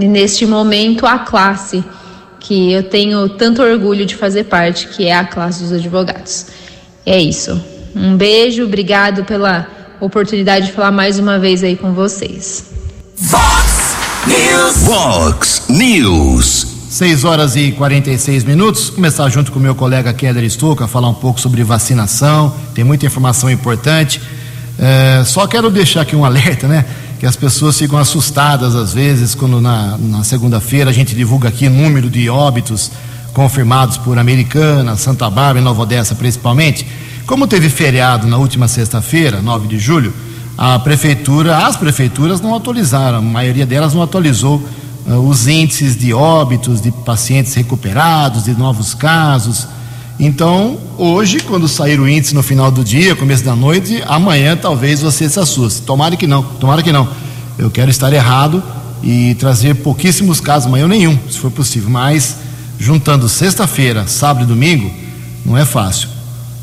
e 0.00 0.08
neste 0.08 0.44
momento 0.44 1.06
a 1.06 1.20
classe 1.20 1.84
que 2.40 2.72
eu 2.72 2.82
tenho 2.82 3.28
tanto 3.28 3.62
orgulho 3.62 4.06
de 4.06 4.14
fazer 4.14 4.44
parte, 4.44 4.88
que 4.88 5.06
é 5.06 5.14
a 5.14 5.24
classe 5.24 5.62
dos 5.62 5.72
advogados. 5.72 6.46
É 7.04 7.18
isso. 7.18 7.60
Um 7.94 8.16
beijo, 8.16 8.64
obrigado 8.64 9.24
pela 9.24 9.66
oportunidade 10.00 10.66
de 10.66 10.72
falar 10.72 10.92
mais 10.92 11.18
uma 11.18 11.38
vez 11.38 11.64
aí 11.64 11.76
com 11.76 11.92
vocês. 11.92 12.66
Fox 13.16 13.96
News. 14.26 14.76
Vox 14.84 15.62
News. 15.68 16.66
6 16.90 17.24
horas 17.24 17.56
e 17.56 17.72
46 17.72 18.44
minutos. 18.44 18.90
Começar 18.90 19.28
junto 19.28 19.52
com 19.52 19.58
o 19.58 19.62
meu 19.62 19.74
colega 19.74 20.12
Keller 20.12 20.48
Stuka, 20.50 20.86
falar 20.86 21.08
um 21.08 21.14
pouco 21.14 21.40
sobre 21.40 21.62
vacinação. 21.62 22.54
Tem 22.74 22.84
muita 22.84 23.06
informação 23.06 23.50
importante. 23.50 24.20
É, 24.78 25.22
só 25.24 25.46
quero 25.46 25.70
deixar 25.70 26.02
aqui 26.02 26.14
um 26.14 26.24
alerta, 26.26 26.66
né? 26.66 26.84
Que 27.18 27.26
as 27.26 27.36
pessoas 27.36 27.78
ficam 27.78 27.98
assustadas 27.98 28.74
às 28.74 28.92
vezes 28.92 29.34
quando 29.34 29.60
na, 29.60 29.96
na 29.98 30.22
segunda-feira 30.22 30.90
a 30.90 30.92
gente 30.92 31.14
divulga 31.14 31.48
aqui 31.48 31.68
número 31.68 32.10
de 32.10 32.28
óbitos 32.28 32.90
confirmados 33.32 33.96
por 33.98 34.18
Americana, 34.18 34.96
Santa 34.96 35.28
Bárbara 35.28 35.60
e 35.60 35.62
Nova 35.62 35.82
Odessa 35.82 36.14
principalmente. 36.14 36.86
Como 37.26 37.46
teve 37.46 37.68
feriado 37.68 38.26
na 38.26 38.36
última 38.36 38.68
sexta-feira, 38.68 39.42
9 39.42 39.66
de 39.66 39.78
julho, 39.78 40.14
a 40.56 40.78
prefeitura, 40.78 41.66
as 41.66 41.76
prefeituras 41.76 42.40
não 42.40 42.54
atualizaram, 42.54 43.18
a 43.18 43.22
maioria 43.22 43.66
delas 43.66 43.92
não 43.92 44.02
atualizou 44.02 44.62
uh, 45.06 45.12
os 45.28 45.46
índices 45.46 45.96
de 45.96 46.14
óbitos, 46.14 46.80
de 46.80 46.90
pacientes 46.90 47.52
recuperados, 47.54 48.44
de 48.44 48.54
novos 48.54 48.94
casos. 48.94 49.66
Então, 50.18 50.78
hoje, 50.96 51.40
quando 51.40 51.68
sair 51.68 52.00
o 52.00 52.08
índice 52.08 52.34
no 52.34 52.42
final 52.42 52.70
do 52.70 52.82
dia, 52.82 53.14
começo 53.14 53.44
da 53.44 53.54
noite, 53.54 54.02
amanhã 54.06 54.56
talvez 54.56 55.02
você 55.02 55.28
se 55.28 55.38
assuste. 55.38 55.82
Tomara 55.82 56.16
que 56.16 56.26
não, 56.26 56.42
tomara 56.42 56.82
que 56.82 56.90
não. 56.90 57.06
Eu 57.58 57.70
quero 57.70 57.90
estar 57.90 58.10
errado 58.10 58.62
e 59.02 59.34
trazer 59.34 59.74
pouquíssimos 59.74 60.40
casos, 60.40 60.68
amanhã 60.68 60.88
nenhum, 60.88 61.18
se 61.30 61.38
for 61.38 61.50
possível. 61.50 61.90
Mas, 61.90 62.36
juntando 62.78 63.28
sexta-feira, 63.28 64.06
sábado 64.06 64.44
e 64.44 64.46
domingo, 64.46 64.90
não 65.44 65.54
é 65.54 65.66
fácil. 65.66 66.08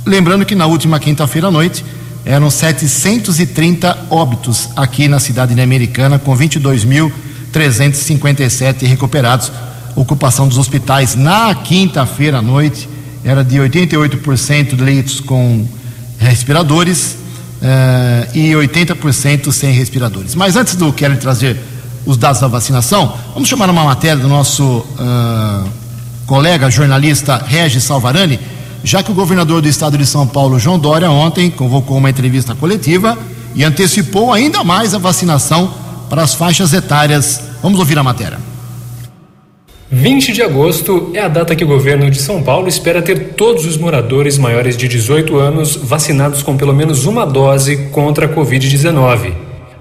Lembrando 0.03 0.45
que 0.45 0.55
na 0.55 0.65
última 0.65 0.99
quinta-feira 0.99 1.49
à 1.49 1.51
noite 1.51 1.85
eram 2.25 2.49
730 2.49 4.07
óbitos 4.09 4.69
aqui 4.75 5.07
na 5.07 5.19
cidade 5.19 5.53
americana, 5.61 6.17
com 6.17 6.35
22.357 6.35 8.87
recuperados. 8.87 9.51
Ocupação 9.95 10.47
dos 10.47 10.57
hospitais 10.57 11.13
na 11.13 11.53
quinta-feira 11.53 12.39
à 12.39 12.41
noite 12.41 12.89
era 13.23 13.43
de 13.43 13.57
88% 13.57 14.75
de 14.75 14.83
leitos 14.83 15.19
com 15.19 15.65
respiradores 16.19 17.17
uh, 17.61 18.37
e 18.37 18.51
80% 18.51 19.51
sem 19.51 19.71
respiradores. 19.71 20.35
Mas 20.35 20.55
antes 20.55 20.75
do 20.75 20.91
Kelly 20.91 21.17
trazer 21.17 21.57
os 22.05 22.17
dados 22.17 22.41
da 22.41 22.47
vacinação, 22.47 23.17
vamos 23.33 23.47
chamar 23.47 23.69
uma 23.69 23.83
matéria 23.83 24.17
do 24.17 24.27
nosso 24.27 24.63
uh, 24.63 25.69
colega 26.25 26.69
jornalista 26.69 27.37
Regis 27.37 27.83
Salvarani, 27.83 28.39
já 28.83 29.01
que 29.01 29.11
o 29.11 29.13
governador 29.13 29.61
do 29.61 29.67
estado 29.67 29.97
de 29.97 30.05
São 30.05 30.27
Paulo, 30.27 30.59
João 30.59 30.77
Dória, 30.77 31.09
ontem 31.09 31.49
convocou 31.49 31.97
uma 31.97 32.09
entrevista 32.09 32.53
coletiva 32.53 33.17
e 33.55 33.63
antecipou 33.63 34.33
ainda 34.33 34.63
mais 34.63 34.93
a 34.93 34.97
vacinação 34.97 35.73
para 36.09 36.23
as 36.23 36.33
faixas 36.33 36.73
etárias. 36.73 37.41
Vamos 37.61 37.79
ouvir 37.79 37.97
a 37.97 38.03
matéria. 38.03 38.52
20 39.93 40.33
de 40.33 40.41
agosto 40.41 41.11
é 41.13 41.19
a 41.19 41.27
data 41.27 41.55
que 41.55 41.63
o 41.63 41.67
governo 41.67 42.09
de 42.09 42.19
São 42.19 42.41
Paulo 42.41 42.67
espera 42.67 42.99
ter 42.99 43.33
todos 43.35 43.63
os 43.63 43.77
moradores 43.77 44.39
maiores 44.39 44.75
de 44.75 44.87
18 44.87 45.37
anos 45.37 45.75
vacinados 45.75 46.41
com 46.41 46.57
pelo 46.57 46.73
menos 46.73 47.05
uma 47.05 47.27
dose 47.27 47.77
contra 47.91 48.25
a 48.25 48.29
Covid-19. 48.29 49.33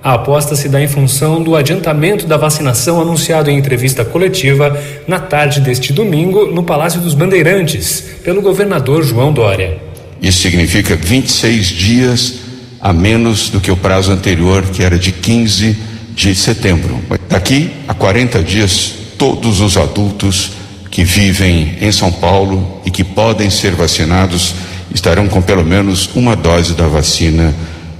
A 0.04 0.12
aposta 0.12 0.54
se 0.54 0.69
dá 0.69 0.83
em 0.83 0.87
função 0.87 1.42
do 1.42 1.57
adiantamento 1.57 2.26
da 2.26 2.37
vacinação 2.37 3.00
anunciado 3.00 3.49
em 3.49 3.57
entrevista 3.57 4.04
coletiva 4.04 4.78
na 5.09 5.19
tarde 5.19 5.61
deste 5.62 5.95
domingo 5.95 6.45
no 6.45 6.62
Palácio 6.62 7.00
dos 7.00 7.14
Bandeirantes, 7.14 8.04
pelo 8.23 8.42
governador 8.42 9.02
João 9.02 9.33
Dória. 9.33 9.78
Isso 10.21 10.42
significa 10.42 10.95
26 10.95 11.66
dias 11.69 12.35
a 12.78 12.92
menos 12.92 13.49
do 13.49 13.62
que 13.62 13.71
o 13.71 13.76
prazo 13.78 14.12
anterior, 14.12 14.62
que 14.64 14.83
era 14.83 14.99
de 14.99 15.11
15 15.11 15.75
de 16.14 16.35
setembro. 16.35 17.00
Daqui 17.31 17.71
a 17.88 17.95
40 17.95 18.42
dias, 18.42 19.01
todos 19.23 19.61
os 19.61 19.76
adultos 19.76 20.50
que 20.91 21.05
vivem 21.05 21.79
em 21.81 21.93
São 21.93 22.11
Paulo 22.11 22.81
e 22.85 22.91
que 22.91 23.05
podem 23.05 23.50
ser 23.50 23.71
vacinados 23.71 24.52
estarão 24.93 25.29
com 25.29 25.41
pelo 25.41 25.64
menos 25.64 26.11
uma 26.17 26.35
dose 26.35 26.75
da 26.75 26.88
vacina 26.88 27.55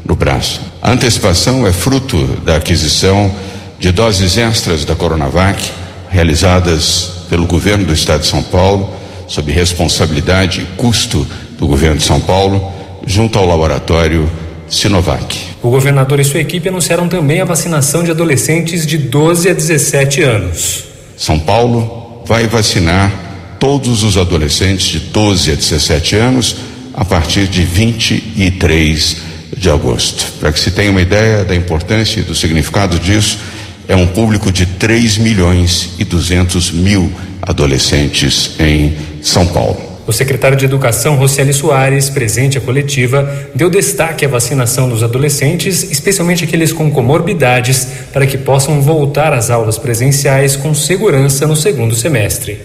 no 0.05 0.17
braço. 0.17 0.61
A 0.83 0.91
antecipação 0.91 1.65
é 1.65 1.73
fruto 1.73 2.19
da 2.45 2.57
aquisição 2.57 3.33
de 3.79 3.93
doses 3.93 4.37
extras 4.37 4.85
da 4.85 4.97
Coronavac, 4.97 5.63
realizadas 6.11 7.13
pelo 7.31 7.47
governo 7.47 7.85
do 7.85 7.93
estado 7.93 8.23
de 8.23 8.27
São 8.27 8.43
Paulo, 8.43 8.93
sob 9.29 9.53
responsabilidade 9.53 10.63
e 10.63 10.77
custo 10.77 11.25
do 11.57 11.69
governo 11.69 11.99
de 11.99 12.03
São 12.03 12.19
Paulo, 12.19 12.73
junto 13.07 13.39
ao 13.39 13.47
laboratório 13.47 14.29
Sinovac. 14.69 15.39
O 15.63 15.71
governador 15.71 16.19
e 16.19 16.25
sua 16.25 16.41
equipe 16.41 16.69
anunciaram 16.69 17.07
também 17.07 17.41
a 17.41 17.45
vacinação 17.45 18.03
de 18.03 18.11
adolescentes 18.11 18.85
de 18.85 18.99
12 18.99 19.51
a 19.51 19.55
17 19.55 20.21
anos. 20.23 20.92
São 21.17 21.39
Paulo 21.39 22.23
vai 22.27 22.47
vacinar 22.47 23.13
todos 23.59 24.03
os 24.03 24.17
adolescentes 24.17 24.87
de 24.87 24.99
12 24.99 25.53
a 25.53 25.55
17 25.55 26.17
anos 26.17 26.57
a 26.95 27.05
partir 27.05 27.47
de 27.47 27.63
23 27.63 29.17
de 29.57 29.71
agosto. 29.71 30.33
Para 30.41 30.53
que 30.53 30.59
se 30.59 30.71
tenha 30.71 30.91
uma 30.91 31.01
ideia 31.01 31.45
da 31.45 31.55
importância 31.55 32.21
e 32.21 32.23
do 32.23 32.35
significado 32.35 32.99
disso, 32.99 33.39
é 33.87 33.95
um 33.95 34.07
público 34.07 34.51
de 34.51 34.67
3 34.67 35.19
milhões 35.19 35.91
e 35.99 36.05
200 36.05 36.71
mil 36.73 37.13
adolescentes 37.41 38.53
em 38.59 38.97
São 39.21 39.47
Paulo. 39.47 39.92
O 40.05 40.13
secretário 40.13 40.57
de 40.57 40.65
Educação, 40.65 41.15
Rocieli 41.15 41.53
Soares, 41.53 42.11
presente 42.11 42.59
à 42.59 42.61
coletiva, 42.61 43.33
deu 43.55 43.71
destaque 43.71 44.25
à 44.25 44.29
vacinação 44.29 44.89
dos 44.89 45.03
adolescentes, 45.03 45.85
especialmente 45.85 46.43
aqueles 46.43 46.73
com 46.73 46.91
comorbidades, 46.91 47.87
para 48.13 48.27
que 48.27 48.37
possam 48.37 48.81
voltar 48.81 49.33
às 49.33 49.49
aulas 49.49 49.79
presenciais 49.79 50.57
com 50.57 50.75
segurança 50.75 51.47
no 51.47 51.55
segundo 51.55 51.95
semestre. 51.95 52.61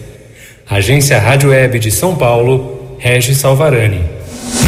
Agência 0.68 1.18
Rádio 1.18 1.50
Web 1.50 1.78
de 1.78 1.92
São 1.92 2.16
Paulo, 2.16 2.96
Regis 2.98 3.38
Salvarani. 3.38 4.02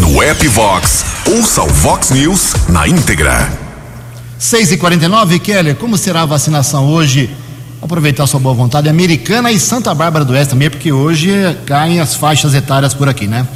No 0.00 0.22
app 0.22 0.46
Vox, 0.46 1.04
ouça 1.26 1.62
o 1.62 1.68
Vox 1.68 2.11
News 2.11 2.54
na 2.68 2.87
íntegra. 2.87 3.50
6 4.38 4.72
e 4.72 4.76
49 4.76 5.40
Keller, 5.40 5.74
como 5.74 5.98
será 5.98 6.22
a 6.22 6.26
vacinação 6.26 6.88
hoje 6.88 7.30
aproveitar 7.82 8.26
sua 8.26 8.40
boa 8.40 8.54
vontade, 8.54 8.88
Americana 8.88 9.50
e 9.50 9.58
Santa 9.58 9.94
Bárbara 9.94 10.24
do 10.24 10.32
Oeste 10.32 10.50
também, 10.50 10.68
porque 10.68 10.92
hoje 10.92 11.30
caem 11.66 12.00
as 12.00 12.14
faixas 12.14 12.54
etárias 12.54 12.92
por 12.92 13.08
aqui, 13.08 13.26
né? 13.26 13.46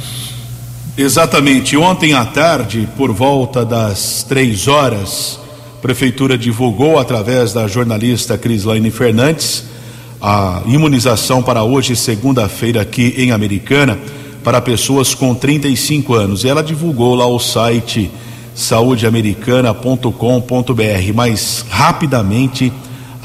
Exatamente. 0.97 1.77
Ontem 1.77 2.13
à 2.13 2.25
tarde, 2.25 2.87
por 2.97 3.11
volta 3.11 3.65
das 3.65 4.25
três 4.27 4.67
horas, 4.67 5.39
a 5.77 5.81
Prefeitura 5.81 6.37
divulgou 6.37 6.97
através 6.97 7.53
da 7.53 7.67
jornalista 7.67 8.37
Crislaine 8.37 8.89
Fernandes 8.89 9.65
a 10.21 10.61
imunização 10.65 11.43
para 11.43 11.63
hoje, 11.63 11.95
segunda-feira, 11.95 12.81
aqui 12.81 13.13
em 13.17 13.31
Americana, 13.31 13.99
para 14.43 14.61
pessoas 14.61 15.13
com 15.13 15.35
35 15.35 16.15
anos. 16.15 16.43
E 16.43 16.49
ela 16.49 16.63
divulgou 16.63 17.13
lá 17.13 17.27
o 17.27 17.37
site 17.37 18.09
saudeamericana.com.br, 18.55 21.13
mas 21.13 21.65
rapidamente 21.69 22.73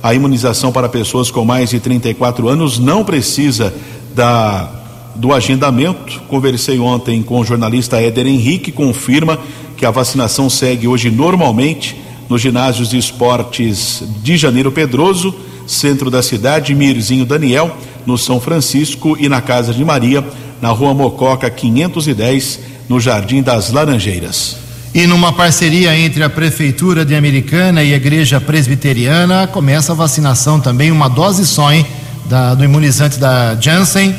a 0.02 0.14
imunização 0.14 0.72
para 0.72 0.88
pessoas 0.88 1.30
com 1.30 1.44
mais 1.44 1.70
de 1.70 1.80
34 1.80 2.48
anos, 2.48 2.78
não 2.78 3.04
precisa 3.04 3.72
da 4.14 4.80
do 5.14 5.32
agendamento. 5.32 6.22
Conversei 6.28 6.78
ontem 6.78 7.22
com 7.22 7.40
o 7.40 7.44
jornalista 7.44 8.00
Éder 8.00 8.26
Henrique, 8.26 8.72
confirma 8.72 9.38
que 9.76 9.86
a 9.86 9.90
vacinação 9.90 10.50
segue 10.50 10.88
hoje 10.88 11.10
normalmente 11.10 11.96
nos 12.28 12.40
ginásios 12.40 12.90
de 12.90 12.98
esportes 12.98 14.02
de 14.22 14.36
Janeiro 14.36 14.72
Pedroso, 14.72 15.34
centro 15.66 16.10
da 16.10 16.22
cidade, 16.22 16.74
Mirzinho 16.74 17.24
Daniel, 17.24 17.76
no 18.06 18.18
São 18.18 18.40
Francisco 18.40 19.16
e 19.18 19.28
na 19.28 19.40
Casa 19.40 19.72
de 19.72 19.84
Maria, 19.84 20.24
na 20.60 20.70
Rua 20.70 20.94
Mococa 20.94 21.48
510, 21.50 22.60
no 22.88 23.00
Jardim 23.00 23.42
das 23.42 23.70
Laranjeiras. 23.70 24.56
E 24.94 25.06
numa 25.06 25.32
parceria 25.32 25.96
entre 25.98 26.22
a 26.22 26.30
Prefeitura 26.30 27.04
de 27.04 27.14
Americana 27.14 27.82
e 27.82 27.92
a 27.92 27.96
Igreja 27.96 28.40
Presbiteriana, 28.40 29.46
começa 29.46 29.92
a 29.92 29.94
vacinação 29.94 30.60
também, 30.60 30.92
uma 30.92 31.08
dose 31.08 31.44
só, 31.44 31.72
hein, 31.72 31.84
da, 32.26 32.54
do 32.54 32.64
imunizante 32.64 33.18
da 33.18 33.56
Janssen 33.60 34.14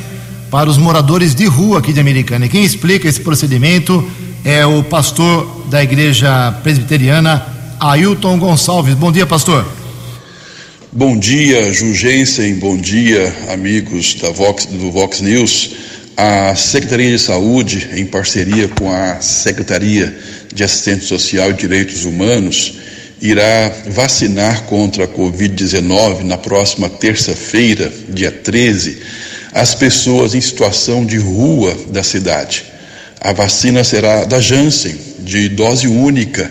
para 0.51 0.69
os 0.69 0.77
moradores 0.77 1.33
de 1.33 1.45
rua 1.45 1.79
aqui 1.79 1.93
de 1.93 1.99
Americana. 1.99 2.45
E 2.45 2.49
quem 2.49 2.63
explica 2.63 3.07
esse 3.07 3.21
procedimento 3.21 4.05
é 4.43 4.65
o 4.65 4.83
pastor 4.83 5.65
da 5.69 5.81
igreja 5.81 6.53
presbiteriana, 6.61 7.45
Ailton 7.79 8.37
Gonçalves. 8.37 8.95
Bom 8.95 9.11
dia, 9.11 9.25
pastor. 9.25 9.65
Bom 10.97 11.19
dia, 11.19 11.73
Jugensen, 11.73 12.55
bom 12.55 12.77
dia, 12.77 13.35
amigos 13.49 14.15
da 14.15 14.29
Vox, 14.29 14.65
do 14.65 14.89
Vox 14.93 15.19
News. 15.19 15.71
A 16.15 16.55
Secretaria 16.55 17.11
de 17.11 17.19
Saúde, 17.19 17.89
em 17.95 18.05
parceria 18.05 18.69
com 18.69 18.89
a 18.89 19.19
Secretaria 19.19 20.17
de 20.53 20.63
Assistência 20.63 21.01
Social 21.01 21.49
e 21.49 21.53
Direitos 21.53 22.05
Humanos 22.05 22.75
irá 23.21 23.73
vacinar 23.87 24.63
contra 24.67 25.03
a 25.03 25.07
Covid-19 25.09 26.21
na 26.21 26.37
próxima 26.37 26.87
terça-feira, 26.87 27.91
dia 28.07 28.31
13, 28.31 28.97
as 29.51 29.75
pessoas 29.75 30.33
em 30.33 30.39
situação 30.39 31.05
de 31.05 31.17
rua 31.17 31.75
da 31.89 32.03
cidade. 32.03 32.63
A 33.19 33.33
vacina 33.33 33.83
será 33.83 34.23
da 34.23 34.39
Janssen, 34.39 34.95
de 35.19 35.49
dose 35.49 35.89
única, 35.89 36.49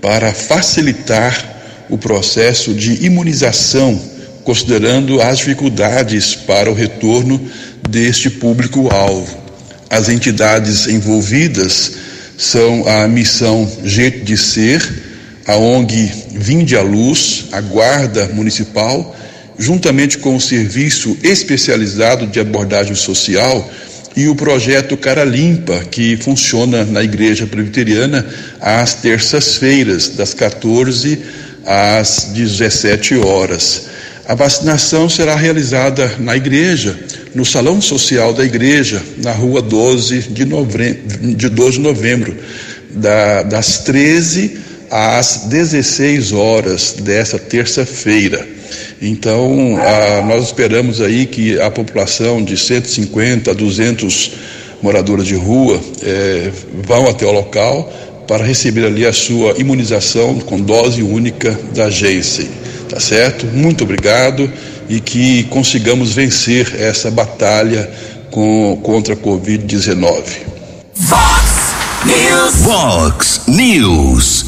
para 0.00 0.32
facilitar 0.32 1.51
o 1.92 1.98
processo 1.98 2.72
de 2.72 3.04
imunização, 3.04 4.00
considerando 4.44 5.20
as 5.20 5.36
dificuldades 5.36 6.34
para 6.34 6.70
o 6.70 6.74
retorno 6.74 7.38
deste 7.86 8.30
público-alvo. 8.30 9.36
As 9.90 10.08
entidades 10.08 10.86
envolvidas 10.86 11.92
são 12.38 12.88
a 12.88 13.06
Missão 13.06 13.70
Jeito 13.84 14.24
de 14.24 14.38
Ser, 14.38 14.82
a 15.46 15.56
ONG 15.56 16.10
Vinde 16.30 16.78
à 16.78 16.80
Luz, 16.80 17.48
a 17.52 17.60
Guarda 17.60 18.26
Municipal, 18.28 19.14
juntamente 19.58 20.16
com 20.16 20.34
o 20.34 20.40
Serviço 20.40 21.18
Especializado 21.22 22.26
de 22.26 22.40
Abordagem 22.40 22.94
Social 22.94 23.70
e 24.16 24.28
o 24.28 24.34
projeto 24.34 24.96
Cara 24.96 25.24
Limpa, 25.24 25.84
que 25.90 26.16
funciona 26.16 26.86
na 26.86 27.02
Igreja 27.02 27.46
Presbiteriana 27.46 28.24
às 28.58 28.94
terças-feiras, 28.94 30.08
das 30.08 30.32
14 30.32 31.51
às 31.66 32.30
17 32.32 33.16
horas. 33.16 33.86
A 34.26 34.34
vacinação 34.34 35.08
será 35.08 35.34
realizada 35.34 36.14
na 36.18 36.36
igreja, 36.36 36.96
no 37.34 37.44
Salão 37.44 37.80
Social 37.80 38.32
da 38.32 38.44
Igreja, 38.44 39.02
na 39.18 39.32
rua 39.32 39.60
12 39.60 40.20
de 40.22 40.44
novembro, 40.44 41.34
de 41.34 41.48
12 41.48 41.78
de 41.78 41.82
novembro 41.82 42.36
da, 42.90 43.42
das 43.42 43.78
13 43.78 44.58
às 44.90 45.46
16 45.46 46.32
horas 46.32 46.94
dessa 47.00 47.38
terça-feira. 47.38 48.46
Então, 49.00 49.76
a, 49.78 50.22
nós 50.22 50.44
esperamos 50.44 51.00
aí 51.00 51.26
que 51.26 51.60
a 51.60 51.70
população 51.70 52.42
de 52.44 52.56
150 52.56 53.50
a 53.50 53.54
200 53.54 54.32
moradores 54.82 55.26
de 55.26 55.34
rua 55.34 55.80
eh, 56.02 56.50
vão 56.84 57.08
até 57.08 57.24
o 57.24 57.30
local 57.30 57.92
para 58.26 58.44
receber 58.44 58.86
ali 58.86 59.06
a 59.06 59.12
sua 59.12 59.58
imunização 59.58 60.38
com 60.40 60.60
dose 60.60 61.02
única 61.02 61.58
da 61.74 61.90
Janssen. 61.90 62.48
Tá 62.88 63.00
certo? 63.00 63.46
Muito 63.46 63.84
obrigado 63.84 64.50
e 64.88 65.00
que 65.00 65.44
consigamos 65.44 66.12
vencer 66.12 66.74
essa 66.78 67.10
batalha 67.10 67.90
com, 68.30 68.78
contra 68.82 69.14
a 69.14 69.16
Covid-19. 69.16 70.22
Fox 70.94 71.74
News. 72.04 72.54
Fox 72.64 73.40
News. 73.46 74.46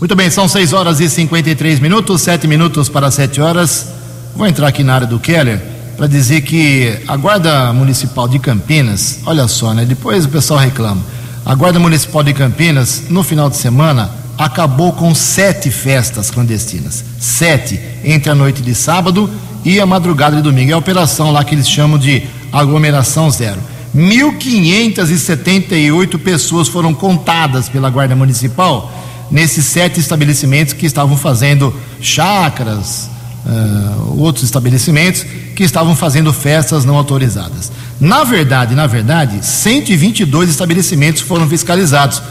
Muito 0.00 0.16
bem, 0.16 0.28
são 0.30 0.48
6 0.48 0.72
horas 0.72 1.00
e 1.00 1.08
53 1.08 1.80
minutos, 1.80 2.22
7 2.22 2.46
minutos 2.46 2.88
para 2.88 3.10
7 3.10 3.40
horas. 3.40 3.86
Vou 4.34 4.46
entrar 4.46 4.68
aqui 4.68 4.82
na 4.82 4.94
área 4.94 5.06
do 5.06 5.18
Keller 5.18 5.60
para 5.96 6.06
dizer 6.06 6.40
que 6.42 6.98
a 7.06 7.16
Guarda 7.16 7.72
Municipal 7.72 8.28
de 8.28 8.38
Campinas, 8.38 9.20
olha 9.24 9.46
só, 9.46 9.72
né? 9.72 9.84
Depois 9.84 10.24
o 10.24 10.28
pessoal 10.28 10.58
reclama. 10.58 11.00
A 11.46 11.54
Guarda 11.54 11.78
Municipal 11.78 12.22
de 12.22 12.32
Campinas, 12.32 13.02
no 13.10 13.22
final 13.22 13.50
de 13.50 13.58
semana, 13.58 14.10
acabou 14.38 14.94
com 14.94 15.14
sete 15.14 15.70
festas 15.70 16.30
clandestinas. 16.30 17.04
Sete, 17.20 17.78
entre 18.02 18.30
a 18.30 18.34
noite 18.34 18.62
de 18.62 18.74
sábado 18.74 19.28
e 19.62 19.78
a 19.78 19.84
madrugada 19.84 20.36
de 20.36 20.42
domingo. 20.42 20.70
É 20.70 20.74
a 20.74 20.78
operação 20.78 21.30
lá 21.30 21.44
que 21.44 21.54
eles 21.54 21.68
chamam 21.68 21.98
de 21.98 22.22
aglomeração 22.50 23.30
zero. 23.30 23.60
1.578 23.94 26.18
pessoas 26.18 26.66
foram 26.66 26.94
contadas 26.94 27.68
pela 27.68 27.90
Guarda 27.90 28.16
Municipal 28.16 28.90
nesses 29.30 29.66
sete 29.66 30.00
estabelecimentos 30.00 30.72
que 30.72 30.86
estavam 30.86 31.18
fazendo 31.18 31.78
chácaras, 32.00 33.10
uh, 33.44 34.18
outros 34.18 34.44
estabelecimentos 34.44 35.26
que 35.54 35.62
estavam 35.62 35.94
fazendo 35.94 36.32
festas 36.32 36.84
não 36.84 36.96
autorizadas. 36.96 37.70
Na 38.00 38.24
verdade, 38.24 38.74
na 38.74 38.86
verdade, 38.86 39.44
122 39.44 40.50
estabelecimentos 40.50 41.22
foram 41.22 41.48
fiscalizados 41.48 42.22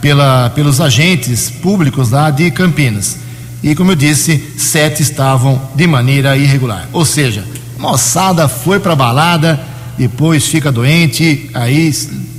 pela, 0.00 0.50
pelos 0.50 0.80
agentes 0.80 1.48
públicos 1.48 2.10
lá 2.10 2.30
de 2.30 2.50
Campinas. 2.50 3.18
E 3.62 3.74
como 3.74 3.92
eu 3.92 3.96
disse, 3.96 4.52
sete 4.58 5.02
estavam 5.02 5.60
de 5.74 5.86
maneira 5.86 6.36
irregular. 6.36 6.88
Ou 6.92 7.04
seja, 7.04 7.44
moçada 7.78 8.48
foi 8.48 8.80
para 8.80 8.96
balada, 8.96 9.60
depois 9.96 10.46
fica 10.46 10.72
doente, 10.72 11.48
aí 11.54 11.92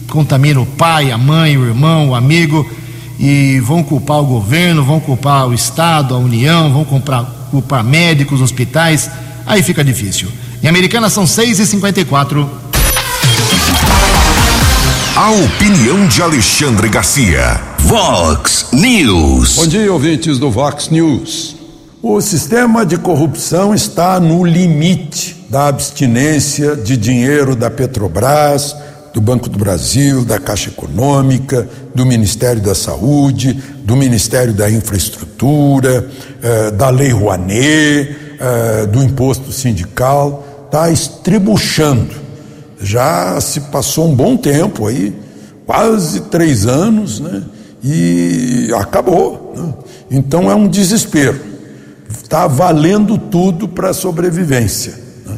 contamina 0.10 0.60
o 0.60 0.66
pai, 0.66 1.12
a 1.12 1.18
mãe, 1.18 1.58
o 1.58 1.66
irmão, 1.66 2.10
o 2.10 2.16
amigo 2.16 2.70
e 3.20 3.60
vão 3.62 3.84
culpar 3.84 4.20
o 4.20 4.26
governo, 4.26 4.84
vão 4.84 5.00
culpar 5.00 5.48
o 5.48 5.54
Estado, 5.54 6.14
a 6.14 6.18
União, 6.18 6.74
vão 6.74 6.84
comprar, 6.84 7.24
culpar 7.52 7.84
médicos, 7.84 8.42
hospitais, 8.42 9.10
aí 9.46 9.62
fica 9.64 9.84
difícil. 9.84 10.30
Em 10.62 10.68
Americana 10.68 11.10
são 11.10 11.28
6 11.28 11.60
e 11.60 11.66
54 11.66 12.50
A 15.16 15.32
opinião 15.32 16.08
de 16.08 16.22
Alexandre 16.22 16.90
Garcia. 16.90 17.62
Vox 17.80 18.68
News. 18.72 19.56
Bom 19.56 19.68
dia, 19.68 19.92
ouvintes 19.92 20.40
do 20.40 20.50
Vox 20.50 20.90
News. 20.90 21.56
O 22.02 22.20
sistema 22.20 22.86
de 22.86 22.98
corrupção 22.98 23.74
está 23.74 24.20
no 24.20 24.44
limite 24.44 25.46
da 25.50 25.68
abstinência 25.68 26.76
de 26.76 26.98
dinheiro 26.98 27.56
da 27.56 27.70
Petrobras, 27.70 28.76
do 29.14 29.22
Banco 29.22 29.48
do 29.48 29.60
Brasil, 29.60 30.26
da 30.26 30.40
Caixa 30.40 30.70
Econômica, 30.70 31.70
do 31.94 32.06
Ministério 32.06 32.62
da 32.62 32.74
Saúde, 32.74 33.62
do 33.84 33.96
Ministério 33.96 34.52
da 34.52 34.70
Infraestrutura, 34.70 36.10
eh, 36.42 36.72
da 36.72 36.90
Lei 36.90 37.12
Rouanet, 37.12 38.23
eh, 38.46 38.86
do 38.88 39.02
imposto 39.02 39.54
sindical, 39.54 40.66
está 40.66 40.92
estribuchando. 40.92 42.14
Já 42.78 43.40
se 43.40 43.62
passou 43.62 44.10
um 44.10 44.14
bom 44.14 44.36
tempo 44.36 44.86
aí, 44.86 45.16
quase 45.66 46.24
três 46.24 46.66
anos, 46.66 47.22
né? 47.22 47.42
E 47.82 48.70
acabou. 48.76 49.54
Né? 49.56 49.74
Então 50.12 50.52
é 50.52 50.56
um 50.56 50.68
desespero. 50.68 51.40
Está 52.10 52.46
valendo 52.46 53.18
tudo 53.18 53.66
para 53.66 53.92
a 53.92 53.94
sobrevivência. 53.94 54.94
Né? 55.26 55.38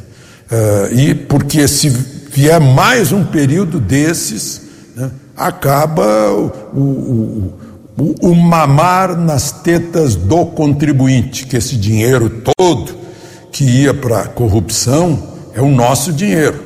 Eh, 0.51 0.89
e 0.93 1.13
porque 1.13 1.67
se 1.67 1.89
vier 1.89 2.59
mais 2.59 3.11
um 3.11 3.23
período 3.23 3.79
desses, 3.79 4.63
né, 4.95 5.11
acaba 5.37 6.31
o, 6.31 6.51
o, 6.73 6.81
o, 6.81 7.53
o, 7.97 8.35
mamar 8.35 9.17
nas 9.17 9.51
tetas 9.51 10.15
do 10.15 10.45
contribuinte, 10.47 11.45
que 11.47 11.55
esse 11.55 11.77
dinheiro 11.77 12.41
todo 12.55 12.95
que 13.51 13.63
ia 13.63 13.93
para 13.93 14.21
a 14.21 14.27
corrupção 14.27 15.35
é 15.53 15.61
o 15.61 15.69
nosso 15.69 16.11
dinheiro, 16.11 16.59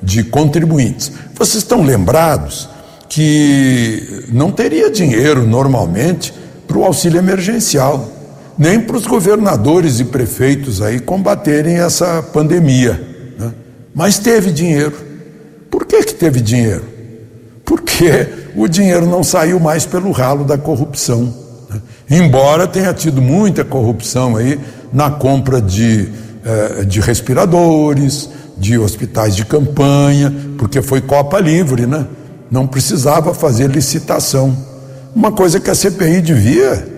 de 0.00 0.22
contribuintes. 0.22 1.10
Vocês 1.34 1.56
estão 1.56 1.82
lembrados 1.82 2.68
que 3.08 4.24
não 4.28 4.52
teria 4.52 4.90
dinheiro 4.90 5.44
normalmente 5.44 6.32
para 6.68 6.78
o 6.78 6.84
auxílio 6.84 7.18
emergencial, 7.18 8.08
nem 8.56 8.80
para 8.80 8.96
os 8.96 9.06
governadores 9.06 9.98
e 9.98 10.04
prefeitos 10.04 10.80
aí 10.80 11.00
combaterem 11.00 11.78
essa 11.78 12.22
pandemia. 12.22 13.00
Né? 13.36 13.52
Mas 13.92 14.18
teve 14.18 14.52
dinheiro. 14.52 14.94
Por 15.68 15.84
que, 15.84 16.04
que 16.04 16.14
teve 16.14 16.40
dinheiro? 16.40 16.84
Porque 17.64 18.45
o 18.56 18.66
dinheiro 18.68 19.06
não 19.06 19.22
saiu 19.22 19.60
mais 19.60 19.84
pelo 19.84 20.10
ralo 20.10 20.44
da 20.44 20.56
corrupção. 20.56 21.32
Né? 21.68 21.80
Embora 22.10 22.66
tenha 22.66 22.92
tido 22.94 23.20
muita 23.20 23.64
corrupção 23.64 24.36
aí 24.36 24.58
na 24.92 25.10
compra 25.10 25.60
de, 25.60 26.08
eh, 26.44 26.84
de 26.84 27.00
respiradores, 27.00 28.30
de 28.56 28.78
hospitais 28.78 29.36
de 29.36 29.44
campanha, 29.44 30.32
porque 30.56 30.80
foi 30.80 31.00
Copa 31.00 31.38
Livre, 31.38 31.86
né? 31.86 32.06
Não 32.50 32.66
precisava 32.66 33.34
fazer 33.34 33.68
licitação. 33.68 34.56
Uma 35.14 35.32
coisa 35.32 35.60
que 35.60 35.68
a 35.68 35.74
CPI 35.74 36.22
devia, 36.22 36.88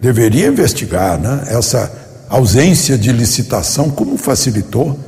deveria 0.00 0.48
investigar, 0.48 1.18
né? 1.18 1.44
Essa 1.48 1.90
ausência 2.28 2.98
de 2.98 3.12
licitação, 3.12 3.88
como 3.88 4.18
facilitou 4.18 4.98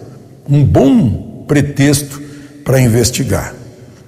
um 0.49 0.65
bom 0.65 1.45
pretexto 1.47 2.23
para 2.65 2.81
investigar. 2.81 3.55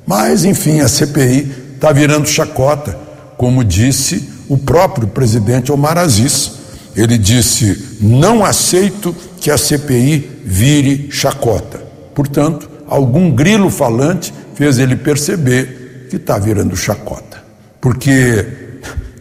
Mas, 0.07 0.45
enfim, 0.45 0.81
a 0.81 0.89
CPI 0.89 1.60
está 1.81 1.93
virando 1.93 2.29
chacota, 2.29 2.95
como 3.39 3.65
disse 3.65 4.29
o 4.51 4.59
próprio 4.59 5.09
presidente 5.09 5.73
Omar 5.73 5.97
Aziz. 5.97 6.53
Ele 6.95 7.17
disse: 7.17 7.97
não 8.03 8.45
aceito 8.45 9.17
que 9.41 9.51
a 9.51 9.57
CPI 9.57 10.43
vire 10.45 11.09
chacota. 11.11 11.81
Portanto, 12.15 12.69
algum 12.87 13.31
grilo 13.31 13.71
falante 13.71 14.35
fez 14.55 14.79
ele 14.79 14.95
perceber 14.95 16.07
que 16.11 16.17
está 16.17 16.39
virando 16.39 16.77
chacota. 16.77 17.43
Porque, 17.81 18.45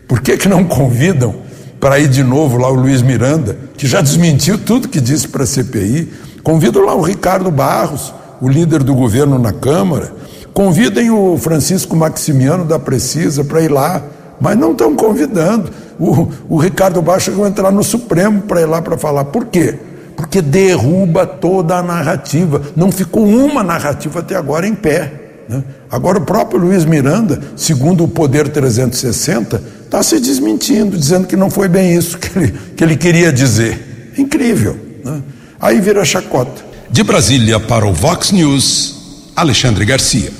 por 0.05 0.19
que, 0.19 0.35
que 0.35 0.49
não 0.49 0.65
convidam 0.65 1.35
para 1.79 1.97
ir 1.97 2.09
de 2.09 2.23
novo 2.23 2.57
lá 2.57 2.69
o 2.69 2.75
Luiz 2.75 3.01
Miranda, 3.01 3.57
que 3.77 3.87
já 3.87 4.01
desmentiu 4.01 4.57
tudo 4.57 4.89
que 4.89 4.99
disse 4.99 5.29
para 5.29 5.43
a 5.43 5.47
CPI? 5.47 6.11
Convidam 6.43 6.83
lá 6.83 6.93
o 6.93 7.01
Ricardo 7.01 7.49
Barros, 7.49 8.13
o 8.41 8.49
líder 8.49 8.83
do 8.83 8.93
governo 8.93 9.39
na 9.39 9.53
Câmara, 9.53 10.18
convidem 10.59 11.09
o 11.09 11.37
Francisco 11.37 11.95
Maximiano 11.95 12.65
da 12.65 12.77
Precisa 12.77 13.45
para 13.45 13.61
ir 13.61 13.71
lá, 13.71 14.03
mas 14.41 14.57
não 14.57 14.73
estão 14.73 14.93
convidando. 14.93 15.71
O, 15.97 16.27
o 16.49 16.57
Ricardo 16.57 17.01
Baixo 17.01 17.31
vai 17.31 17.47
entrar 17.47 17.71
no 17.71 17.81
Supremo 17.81 18.41
para 18.41 18.59
ir 18.59 18.65
lá 18.65 18.81
para 18.81 18.97
falar. 18.97 19.23
Por 19.23 19.45
quê? 19.45 19.79
Porque 20.17 20.41
derruba 20.41 21.25
toda 21.25 21.77
a 21.77 21.81
narrativa. 21.81 22.61
Não 22.75 22.91
ficou 22.91 23.25
uma 23.25 23.63
narrativa 23.63 24.19
até 24.19 24.35
agora 24.35 24.67
em 24.67 24.75
pé. 24.75 25.13
Né? 25.47 25.63
Agora, 25.89 26.17
o 26.17 26.25
próprio 26.25 26.59
Luiz 26.59 26.83
Miranda, 26.83 27.39
segundo 27.55 28.03
o 28.03 28.07
Poder 28.09 28.49
360, 28.49 29.63
está 29.85 30.03
se 30.03 30.19
desmentindo, 30.19 30.97
dizendo 30.97 31.25
que 31.25 31.37
não 31.37 31.49
foi 31.49 31.69
bem 31.69 31.95
isso 31.95 32.17
que 32.17 32.37
ele, 32.37 32.53
que 32.75 32.83
ele 32.83 32.97
queria 32.97 33.31
dizer. 33.31 34.11
Incrível. 34.17 34.77
Né? 35.05 35.21
Aí 35.57 35.79
vira 35.79 36.03
chacota. 36.03 36.61
De 36.89 37.01
Brasília 37.01 37.61
para 37.61 37.87
o 37.87 37.93
Vox 37.93 38.33
News, 38.33 39.31
Alexandre 39.37 39.85
Garcia. 39.85 40.38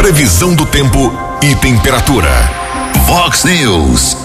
Previsão 0.00 0.54
do 0.54 0.64
tempo 0.64 1.12
e 1.42 1.54
temperatura. 1.56 2.30
Vox 3.04 3.44
News. 3.44 4.16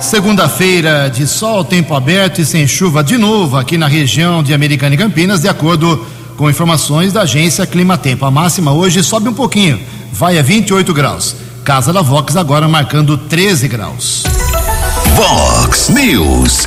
Segunda-feira 0.00 1.08
de 1.08 1.28
sol, 1.28 1.64
tempo 1.64 1.94
aberto 1.94 2.40
e 2.40 2.44
sem 2.44 2.66
chuva 2.66 3.04
de 3.04 3.16
novo 3.16 3.56
aqui 3.56 3.78
na 3.78 3.86
região 3.86 4.42
de 4.42 4.52
Americana 4.52 4.96
e 4.96 4.98
Campinas, 4.98 5.42
de 5.42 5.48
acordo 5.48 6.04
com 6.36 6.50
informações 6.50 7.12
da 7.12 7.22
agência 7.22 7.64
Climatempo. 7.68 8.26
A 8.26 8.32
máxima 8.32 8.72
hoje 8.72 9.00
sobe 9.04 9.28
um 9.28 9.32
pouquinho, 9.32 9.80
vai 10.12 10.36
a 10.40 10.42
28 10.42 10.92
graus. 10.92 11.36
Casa 11.62 11.92
da 11.92 12.02
Vox 12.02 12.34
agora 12.34 12.66
marcando 12.66 13.16
13 13.16 13.68
graus. 13.68 14.24
Vox 15.14 15.88
News. 15.88 16.66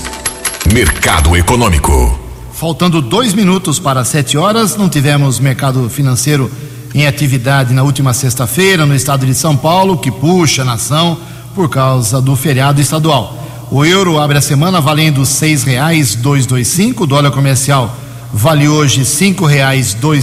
Mercado 0.72 1.36
Econômico. 1.36 2.18
Faltando 2.54 3.02
dois 3.02 3.34
minutos 3.34 3.80
para 3.80 4.06
sete 4.06 4.38
horas, 4.38 4.78
não 4.78 4.88
tivemos 4.88 5.42
mercado 5.42 5.90
financeiro 5.90 6.50
em 6.94 7.08
atividade 7.08 7.74
na 7.74 7.84
última 7.84 8.14
sexta-feira 8.14 8.86
no 8.86 8.96
estado 8.96 9.26
de 9.26 9.34
São 9.34 9.58
Paulo, 9.58 9.98
que 9.98 10.12
puxa 10.12 10.62
a 10.62 10.66
nação 10.66 11.18
por 11.56 11.70
causa 11.70 12.22
do 12.22 12.36
feriado 12.36 12.80
estadual. 12.80 13.38
O 13.72 13.84
euro 13.84 14.20
abre 14.20 14.38
a 14.38 14.42
semana 14.42 14.80
valendo 14.80 15.26
dois 16.46 16.68
cinco, 16.68 17.04
o 17.04 17.08
dólar 17.08 17.32
comercial 17.32 17.96
vale 18.34 18.68
hoje 18.68 19.06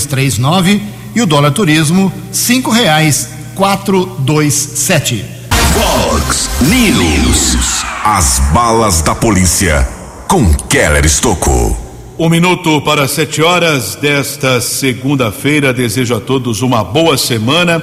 três 0.05 0.37
nove 0.39 0.83
e 1.15 1.23
o 1.23 1.27
dólar 1.27 1.53
turismo 1.53 2.13
dois 4.21 4.55
sete. 4.55 5.25
Fox 5.73 6.51
News. 6.63 7.85
As 8.05 8.41
balas 8.53 9.03
da 9.03 9.15
polícia 9.15 9.89
com 10.27 10.53
Keller 10.55 11.05
Estocou. 11.05 11.90
Um 12.23 12.29
minuto 12.29 12.83
para 12.83 13.09
sete 13.09 13.41
horas 13.41 13.95
desta 13.95 14.61
segunda-feira. 14.61 15.73
Desejo 15.73 16.15
a 16.15 16.21
todos 16.21 16.61
uma 16.61 16.85
boa 16.85 17.17
semana. 17.17 17.83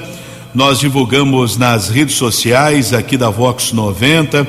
Nós 0.54 0.78
divulgamos 0.78 1.56
nas 1.56 1.88
redes 1.88 2.14
sociais 2.14 2.92
aqui 2.92 3.16
da 3.16 3.30
Vox 3.30 3.72
90 3.72 4.46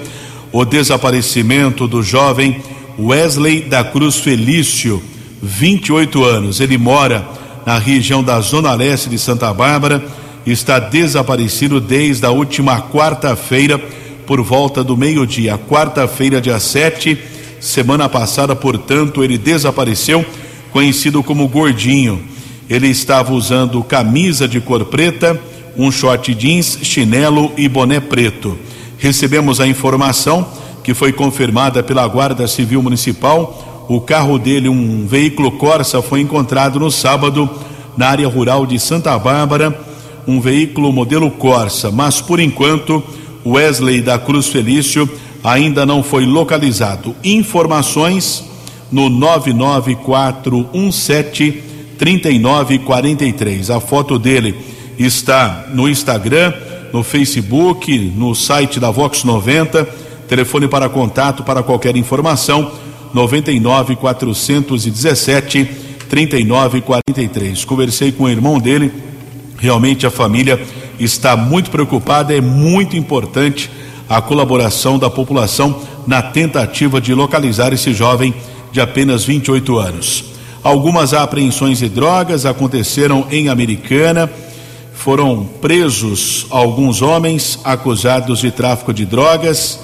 o 0.52 0.64
desaparecimento 0.64 1.88
do 1.88 2.04
jovem 2.04 2.62
Wesley 3.00 3.62
da 3.62 3.84
Cruz 3.84 4.18
Felício 4.18 5.02
28 5.42 6.24
anos. 6.24 6.60
Ele 6.60 6.78
mora 6.78 7.28
na 7.66 7.80
região 7.80 8.24
da 8.24 8.40
Zona 8.42 8.76
Leste 8.76 9.10
de 9.10 9.18
Santa 9.18 9.52
Bárbara, 9.52 10.06
está 10.46 10.78
desaparecido 10.78 11.82
desde 11.82 12.28
a 12.28 12.30
última 12.30 12.80
quarta-feira, 12.80 13.82
por 14.28 14.40
volta 14.44 14.84
do 14.84 14.96
meio-dia. 14.96 15.58
Quarta-feira, 15.58 16.40
dia 16.40 16.60
7, 16.60 17.39
semana 17.60 18.08
passada, 18.08 18.56
portanto, 18.56 19.24
ele 19.24 19.38
desapareceu, 19.38 20.26
conhecido 20.72 21.24
como 21.24 21.48
Gordinho. 21.48 22.22
Ele 22.70 22.88
estava 22.88 23.34
usando 23.34 23.84
camisa 23.84 24.48
de 24.48 24.60
cor 24.62 24.86
preta, 24.86 25.40
um 25.78 25.92
short 25.92 26.34
jeans, 26.34 26.80
chinelo 26.84 27.52
e 27.58 27.68
boné 27.68 28.00
preto. 28.00 28.58
Recebemos 28.98 29.60
a 29.60 29.68
informação 29.68 30.48
que 30.84 30.94
foi 30.94 31.12
confirmada 31.12 31.82
pela 31.82 32.08
Guarda 32.08 32.48
Civil 32.48 32.82
Municipal 32.82 33.70
o 33.90 34.00
carro 34.00 34.38
dele, 34.38 34.70
um 34.70 35.08
veículo 35.08 35.54
Corsa, 35.54 36.00
foi 36.00 36.22
encontrado 36.22 36.80
no 36.80 36.92
sábado 36.92 37.50
na 37.98 38.08
área 38.08 38.28
rural 38.28 38.68
de 38.68 38.80
Santa 38.80 39.18
Bárbara, 39.18 39.76
um 40.28 40.40
veículo 40.40 40.94
modelo 40.94 41.32
Corsa, 41.32 41.90
mas 41.90 42.22
por 42.22 42.40
enquanto 42.40 43.04
Wesley 43.44 44.00
da 44.00 44.20
Cruz 44.20 44.46
Felício 44.46 45.10
ainda 45.44 45.86
não 45.86 46.02
foi 46.04 46.26
localizado. 46.26 47.16
Informações 47.24 48.44
no 48.92 49.08
99417 49.10 51.64
3943. 51.98 53.70
A 53.70 53.80
foto 53.80 54.18
dele 54.18 54.56
está 54.98 55.68
no 55.74 55.88
Instagram, 55.88 56.52
no 56.92 57.04
Facebook, 57.04 57.96
no 58.16 58.34
site 58.34 58.80
da 58.80 58.90
Vox 58.92 59.24
90. 59.24 59.88
Telefone 60.28 60.68
para 60.68 60.90
contato 60.90 61.44
para 61.44 61.62
qualquer 61.64 61.96
informação 61.96 62.72
99 63.14 63.96
417 63.96 65.70
3943. 66.10 67.64
Conversei 67.66 68.12
com 68.12 68.26
o 68.26 68.30
irmão 68.30 68.60
dele, 68.60 68.92
realmente 69.58 70.06
a 70.06 70.12
família 70.12 70.62
está 71.00 71.38
muito 71.38 71.72
preocupada, 71.72 72.36
é 72.36 72.42
muito 72.42 72.98
importante 72.98 73.72
a 74.10 74.20
colaboração 74.20 74.98
da 74.98 75.10
população 75.10 75.80
na 76.08 76.22
tentativa 76.22 77.00
de 77.00 77.14
localizar 77.14 77.72
esse 77.72 77.94
jovem 77.94 78.34
de 78.72 78.82
apenas 78.82 79.24
28 79.24 79.78
anos. 79.78 80.26
Algumas 80.64 81.14
apreensões 81.14 81.78
de 81.78 81.88
drogas 81.88 82.46
aconteceram 82.46 83.28
em 83.32 83.48
Americana. 83.48 84.30
Foram 84.94 85.48
presos 85.62 86.48
alguns 86.50 87.02
homens 87.02 87.60
acusados 87.64 88.40
de 88.40 88.52
tráfico 88.52 88.94
de 88.94 89.06
drogas 89.06 89.80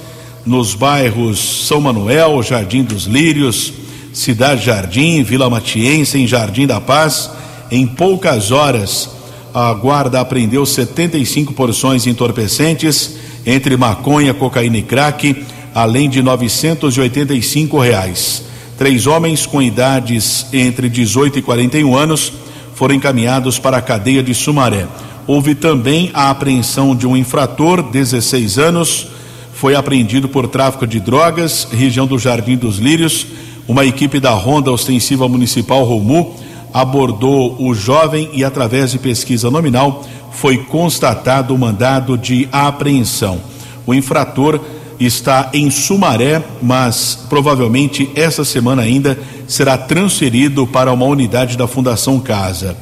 nos 0.45 0.73
bairros 0.73 1.67
São 1.67 1.79
Manuel, 1.79 2.43
Jardim 2.43 2.83
dos 2.83 3.05
Lírios, 3.05 3.73
Cidade 4.11 4.65
Jardim, 4.65 5.23
Vila 5.23 5.49
Matiense, 5.49 6.17
em 6.17 6.27
Jardim 6.27 6.67
da 6.67 6.81
Paz. 6.81 7.29
Em 7.71 7.87
poucas 7.87 8.51
horas, 8.51 9.09
a 9.53 9.73
guarda 9.73 10.19
apreendeu 10.19 10.65
75 10.65 11.53
porções 11.53 12.05
entorpecentes 12.05 13.15
entre 13.45 13.77
maconha, 13.77 14.33
cocaína 14.33 14.77
e 14.77 14.81
crack, 14.81 15.45
além 15.73 16.09
de 16.09 16.21
985 16.21 17.79
reais. 17.79 18.43
Três 18.77 19.07
homens 19.07 19.45
com 19.45 19.61
idades 19.61 20.47
entre 20.51 20.89
18 20.89 21.39
e 21.39 21.41
41 21.41 21.95
anos 21.95 22.33
foram 22.73 22.95
encaminhados 22.95 23.57
para 23.57 23.77
a 23.77 23.81
cadeia 23.81 24.21
de 24.21 24.33
Sumaré. 24.33 24.85
Houve 25.27 25.55
também 25.55 26.11
a 26.13 26.29
apreensão 26.29 26.95
de 26.95 27.07
um 27.07 27.15
infrator, 27.15 27.81
16 27.81 28.57
anos, 28.57 29.07
foi 29.55 29.73
apreendido 29.73 30.27
por 30.27 30.49
tráfico 30.49 30.85
de 30.85 30.99
drogas, 30.99 31.65
região 31.71 32.05
do 32.05 32.19
Jardim 32.19 32.57
dos 32.57 32.77
Lírios. 32.77 33.25
Uma 33.65 33.85
equipe 33.85 34.19
da 34.19 34.31
Ronda 34.31 34.69
Ostensiva 34.69 35.29
Municipal 35.29 35.83
Romu 35.85 36.35
abordou 36.73 37.55
o 37.59 37.73
jovem 37.73 38.29
e, 38.33 38.43
através 38.43 38.91
de 38.91 38.99
pesquisa 38.99 39.49
nominal, 39.49 40.03
foi 40.37 40.57
constatado 40.57 41.53
o 41.53 41.57
mandado 41.57 42.17
de 42.17 42.47
apreensão. 42.51 43.39
O 43.85 43.93
infrator 43.93 44.59
está 44.99 45.49
em 45.53 45.69
Sumaré, 45.69 46.41
mas 46.61 47.25
provavelmente 47.29 48.09
essa 48.15 48.45
semana 48.45 48.81
ainda 48.81 49.17
será 49.47 49.77
transferido 49.77 50.65
para 50.65 50.93
uma 50.93 51.05
unidade 51.05 51.57
da 51.57 51.67
Fundação 51.67 52.19
Casa. 52.19 52.77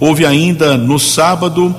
Houve 0.00 0.24
ainda 0.24 0.76
no 0.76 0.98
sábado, 0.98 1.74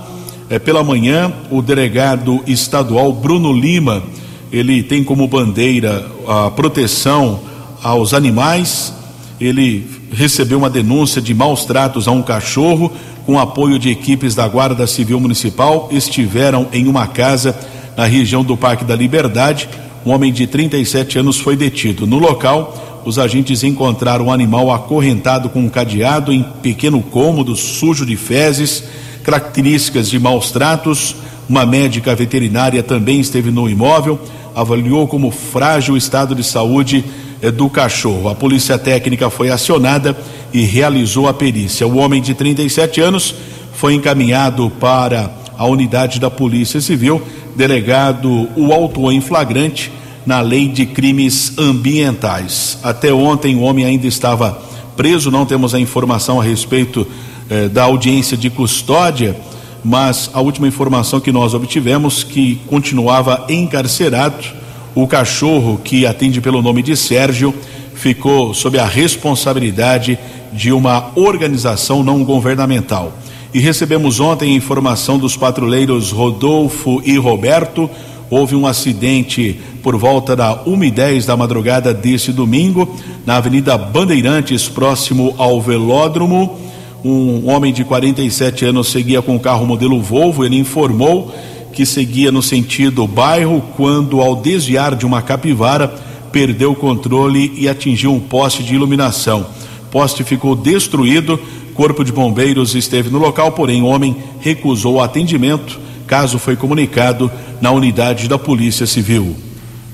eh, 0.49 0.59
pela 0.59 0.83
manhã, 0.83 1.31
o 1.49 1.61
delegado 1.61 2.43
estadual 2.45 3.11
Bruno 3.13 3.51
Lima 3.51 4.03
ele 4.51 4.81
tem 4.81 5.03
como 5.03 5.27
bandeira 5.27 6.05
a 6.27 6.49
proteção 6.49 7.39
aos 7.83 8.13
animais. 8.13 8.93
Ele 9.39 9.87
recebeu 10.11 10.57
uma 10.57 10.69
denúncia 10.69 11.21
de 11.21 11.33
maus 11.33 11.65
tratos 11.65 12.07
a 12.07 12.11
um 12.11 12.21
cachorro, 12.23 12.91
com 13.29 13.37
apoio 13.37 13.77
de 13.77 13.91
equipes 13.91 14.33
da 14.33 14.47
Guarda 14.47 14.87
Civil 14.87 15.19
Municipal, 15.19 15.87
estiveram 15.91 16.67
em 16.73 16.87
uma 16.87 17.05
casa 17.05 17.55
na 17.95 18.03
região 18.05 18.43
do 18.43 18.57
Parque 18.57 18.83
da 18.83 18.95
Liberdade. 18.95 19.69
Um 20.03 20.09
homem 20.09 20.33
de 20.33 20.47
37 20.47 21.19
anos 21.19 21.37
foi 21.37 21.55
detido. 21.55 22.07
No 22.07 22.17
local, 22.17 23.03
os 23.05 23.19
agentes 23.19 23.63
encontraram 23.63 24.25
um 24.25 24.33
animal 24.33 24.73
acorrentado 24.73 25.47
com 25.47 25.59
um 25.59 25.69
cadeado 25.69 26.33
em 26.33 26.41
pequeno 26.41 27.03
cômodo, 27.03 27.55
sujo 27.55 28.03
de 28.03 28.17
fezes, 28.17 28.83
características 29.23 30.09
de 30.09 30.17
maus 30.17 30.49
tratos. 30.49 31.15
Uma 31.47 31.67
médica 31.67 32.15
veterinária 32.15 32.81
também 32.81 33.19
esteve 33.19 33.51
no 33.51 33.69
imóvel 33.69 34.19
avaliou 34.55 35.07
como 35.07 35.31
frágil 35.31 35.93
o 35.93 35.97
estado 35.97 36.35
de 36.35 36.43
saúde 36.43 37.03
eh, 37.41 37.51
do 37.51 37.69
cachorro. 37.69 38.29
A 38.29 38.35
polícia 38.35 38.77
técnica 38.77 39.29
foi 39.29 39.49
acionada 39.49 40.17
e 40.53 40.63
realizou 40.63 41.27
a 41.27 41.33
perícia. 41.33 41.87
O 41.87 41.97
homem 41.97 42.21
de 42.21 42.33
37 42.33 43.01
anos 43.01 43.35
foi 43.73 43.93
encaminhado 43.93 44.69
para 44.79 45.31
a 45.57 45.65
unidade 45.65 46.19
da 46.19 46.29
Polícia 46.29 46.81
Civil. 46.81 47.21
Delegado 47.55 48.49
o 48.55 48.73
autuou 48.73 49.11
em 49.11 49.21
flagrante 49.21 49.91
na 50.25 50.41
lei 50.41 50.67
de 50.67 50.85
crimes 50.85 51.57
ambientais. 51.57 52.77
Até 52.83 53.11
ontem 53.13 53.55
o 53.55 53.61
homem 53.61 53.85
ainda 53.85 54.07
estava 54.07 54.61
preso, 54.95 55.31
não 55.31 55.45
temos 55.45 55.73
a 55.73 55.79
informação 55.79 56.39
a 56.39 56.43
respeito 56.43 57.07
eh, 57.49 57.67
da 57.69 57.83
audiência 57.83 58.35
de 58.35 58.49
custódia 58.49 59.35
mas 59.83 60.29
a 60.33 60.41
última 60.41 60.67
informação 60.67 61.19
que 61.19 61.31
nós 61.31 61.53
obtivemos 61.53 62.23
que 62.23 62.59
continuava 62.67 63.45
encarcerado. 63.49 64.59
O 64.95 65.07
cachorro, 65.07 65.79
que 65.83 66.05
atende 66.05 66.41
pelo 66.41 66.61
nome 66.61 66.81
de 66.81 66.95
Sérgio, 66.97 67.53
ficou 67.99 68.53
sob 68.53 68.79
a 68.79 68.85
responsabilidade 68.85 70.17
de 70.53 70.71
uma 70.71 71.11
organização 71.15 72.01
não 72.01 72.23
governamental. 72.23 73.13
E 73.53 73.59
recebemos 73.59 74.21
ontem 74.21 74.55
informação 74.55 75.17
dos 75.19 75.35
patrulheiros 75.35 76.11
Rodolfo 76.11 77.01
e 77.03 77.17
Roberto. 77.17 77.89
Houve 78.29 78.55
um 78.55 78.65
acidente 78.65 79.59
por 79.83 79.97
volta 79.97 80.33
da 80.33 80.63
1h10 80.63 81.25
da 81.25 81.35
madrugada 81.35 81.93
desse 81.93 82.31
domingo, 82.31 82.95
na 83.25 83.35
Avenida 83.35 83.77
Bandeirantes, 83.77 84.69
próximo 84.69 85.35
ao 85.37 85.59
velódromo. 85.59 86.57
Um 87.03 87.49
homem 87.49 87.73
de 87.73 87.83
47 87.83 88.65
anos 88.65 88.87
seguia 88.87 89.21
com 89.21 89.35
o 89.35 89.39
carro 89.39 89.65
modelo 89.65 90.01
Volvo. 90.01 90.45
Ele 90.45 90.57
informou 90.57 91.33
que 91.73 91.85
seguia 91.85 92.31
no 92.31 92.41
sentido 92.41 93.05
bairro 93.05 93.61
quando, 93.75 94.21
ao 94.21 94.37
desviar 94.37 94.95
de 94.95 95.05
uma 95.05 95.21
capivara, 95.21 95.93
perdeu 96.31 96.71
o 96.71 96.75
controle 96.75 97.53
e 97.55 97.67
atingiu 97.67 98.13
um 98.13 98.19
poste 98.19 98.63
de 98.63 98.75
iluminação. 98.75 99.47
O 99.83 99.91
poste 99.91 100.23
ficou 100.23 100.55
destruído. 100.55 101.39
Corpo 101.73 102.03
de 102.03 102.11
Bombeiros 102.11 102.75
esteve 102.75 103.09
no 103.09 103.17
local, 103.17 103.51
porém 103.53 103.81
o 103.81 103.85
homem 103.85 104.15
recusou 104.39 104.95
o 104.95 105.01
atendimento. 105.01 105.79
Caso 106.05 106.39
foi 106.39 106.55
comunicado 106.55 107.31
na 107.61 107.71
unidade 107.71 108.27
da 108.27 108.37
Polícia 108.37 108.85
Civil. 108.85 109.35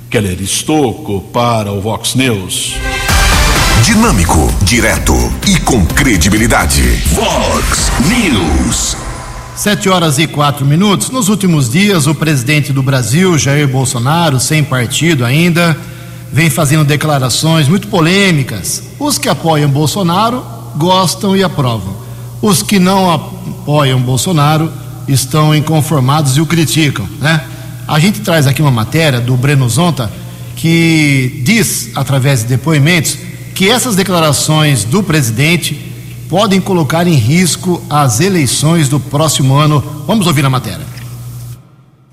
Keller 0.09 0.41
Estocco 0.41 1.21
para 1.33 1.71
o 1.71 1.81
Vox 1.81 2.15
News. 2.15 2.75
Dinâmico, 3.83 4.51
direto 4.63 5.13
e 5.47 5.59
com 5.59 5.85
credibilidade. 5.85 6.81
Vox 7.13 7.91
News. 8.07 8.97
Sete 9.55 9.87
horas 9.87 10.17
e 10.17 10.27
quatro 10.27 10.65
minutos. 10.65 11.09
Nos 11.09 11.29
últimos 11.29 11.69
dias, 11.69 12.07
o 12.07 12.15
presidente 12.15 12.73
do 12.73 12.83
Brasil, 12.83 13.37
Jair 13.37 13.67
Bolsonaro, 13.67 14.39
sem 14.39 14.63
partido 14.63 15.23
ainda, 15.23 15.77
vem 16.35 16.49
fazendo 16.49 16.83
declarações 16.83 17.69
muito 17.69 17.87
polêmicas. 17.87 18.83
Os 18.99 19.17
que 19.17 19.29
apoiam 19.29 19.69
Bolsonaro 19.69 20.43
gostam 20.75 21.33
e 21.33 21.41
aprovam. 21.41 21.95
Os 22.41 22.61
que 22.61 22.77
não 22.77 23.09
apoiam 23.09 24.01
Bolsonaro 24.01 24.69
estão 25.07 25.55
inconformados 25.55 26.35
e 26.35 26.41
o 26.41 26.45
criticam, 26.45 27.07
né? 27.21 27.41
A 27.87 27.97
gente 27.99 28.19
traz 28.19 28.47
aqui 28.47 28.61
uma 28.61 28.69
matéria 28.69 29.21
do 29.21 29.37
Breno 29.37 29.69
Zonta 29.69 30.11
que 30.57 31.41
diz, 31.45 31.91
através 31.95 32.41
de 32.41 32.47
depoimentos, 32.47 33.17
que 33.53 33.69
essas 33.69 33.95
declarações 33.95 34.83
do 34.83 35.01
presidente 35.01 35.93
podem 36.27 36.59
colocar 36.59 37.07
em 37.07 37.15
risco 37.15 37.81
as 37.89 38.19
eleições 38.19 38.89
do 38.89 38.99
próximo 38.99 39.55
ano. 39.55 39.81
Vamos 40.05 40.27
ouvir 40.27 40.45
a 40.45 40.49
matéria. 40.49 40.94